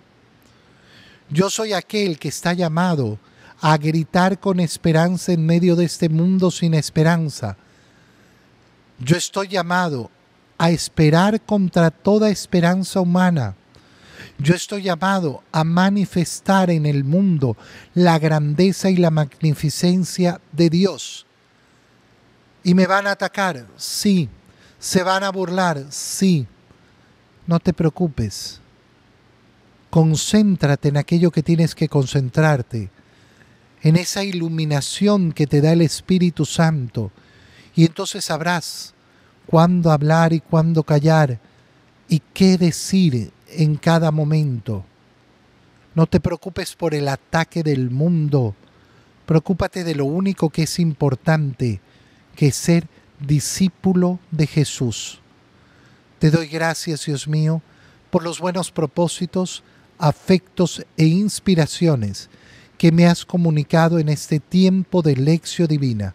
Yo 1.29 1.51
soy 1.51 1.73
aquel 1.73 2.19
que 2.19 2.29
está 2.29 2.55
llamado 2.55 3.19
a 3.61 3.77
gritar 3.77 4.39
con 4.39 4.61
esperanza 4.61 5.33
en 5.33 5.45
medio 5.45 5.77
de 5.77 5.85
este 5.85 6.09
mundo 6.09 6.51
sin 6.51 6.73
esperanza. 6.73 7.57
Yo 8.99 9.17
estoy 9.17 9.49
llamado 9.49 10.11
a 10.59 10.71
esperar 10.71 11.41
contra 11.41 11.91
toda 11.91 12.31
esperanza 12.31 13.01
humana. 13.01 13.55
Yo 14.39 14.55
estoy 14.55 14.83
llamado 14.83 15.43
a 15.53 15.65
manifestar 15.65 16.71
en 16.71 16.87
el 16.87 17.05
mundo 17.05 17.57
la 17.95 18.19
grandeza 18.19 18.91
y 18.91 18.97
la 18.97 19.11
magnificencia 19.11 20.41
de 20.53 20.71
Dios. 20.71 21.27
¿Y 22.63 22.75
me 22.75 22.87
van 22.87 23.07
a 23.07 23.13
atacar? 23.13 23.67
Sí. 23.77 24.29
¿Se 24.79 25.03
van 25.03 25.25
a 25.25 25.31
burlar? 25.31 25.85
Sí. 25.91 26.47
No 27.47 27.61
te 27.61 27.73
preocupes. 27.73 28.61
Concéntrate 29.91 30.89
en 30.89 30.97
aquello 30.97 31.31
que 31.31 31.43
tienes 31.43 31.75
que 31.75 31.89
concentrarte, 31.89 32.91
en 33.83 33.97
esa 33.97 34.25
iluminación 34.25 35.33
que 35.33 35.47
te 35.47 35.61
da 35.61 35.73
el 35.73 35.81
Espíritu 35.81 36.45
Santo. 36.45 37.13
Y 37.77 37.85
entonces 37.85 38.25
sabrás 38.25 38.95
cuándo 39.47 39.93
hablar 39.93 40.33
y 40.33 40.41
cuándo 40.41 40.83
callar 40.83 41.39
y 42.09 42.21
qué 42.33 42.57
decir 42.57 43.31
en 43.49 43.77
cada 43.77 44.11
momento. 44.11 44.85
No 45.95 46.07
te 46.07 46.19
preocupes 46.19 46.75
por 46.75 46.95
el 46.95 47.07
ataque 47.07 47.63
del 47.63 47.91
mundo. 47.91 48.55
Preocúpate 49.27 49.85
de 49.85 49.95
lo 49.95 50.07
único 50.07 50.51
que 50.51 50.63
es 50.63 50.79
importante, 50.79 51.81
que 52.35 52.49
es 52.49 52.57
ser 52.57 52.89
discípulo 53.21 54.19
de 54.31 54.47
Jesús. 54.47 55.21
Te 56.19 56.31
doy 56.31 56.49
gracias, 56.49 57.05
Dios 57.05 57.29
mío, 57.29 57.61
por 58.11 58.23
los 58.23 58.41
buenos 58.41 58.71
propósitos, 58.71 59.63
afectos 59.99 60.85
e 60.97 61.05
inspiraciones 61.05 62.31
que 62.79 62.93
me 62.93 63.07
has 63.07 63.25
comunicado 63.25 63.99
en 63.99 64.09
este 64.09 64.41
tiempo 64.41 65.03
de 65.03 65.17
lección 65.17 65.69
divina. 65.69 66.15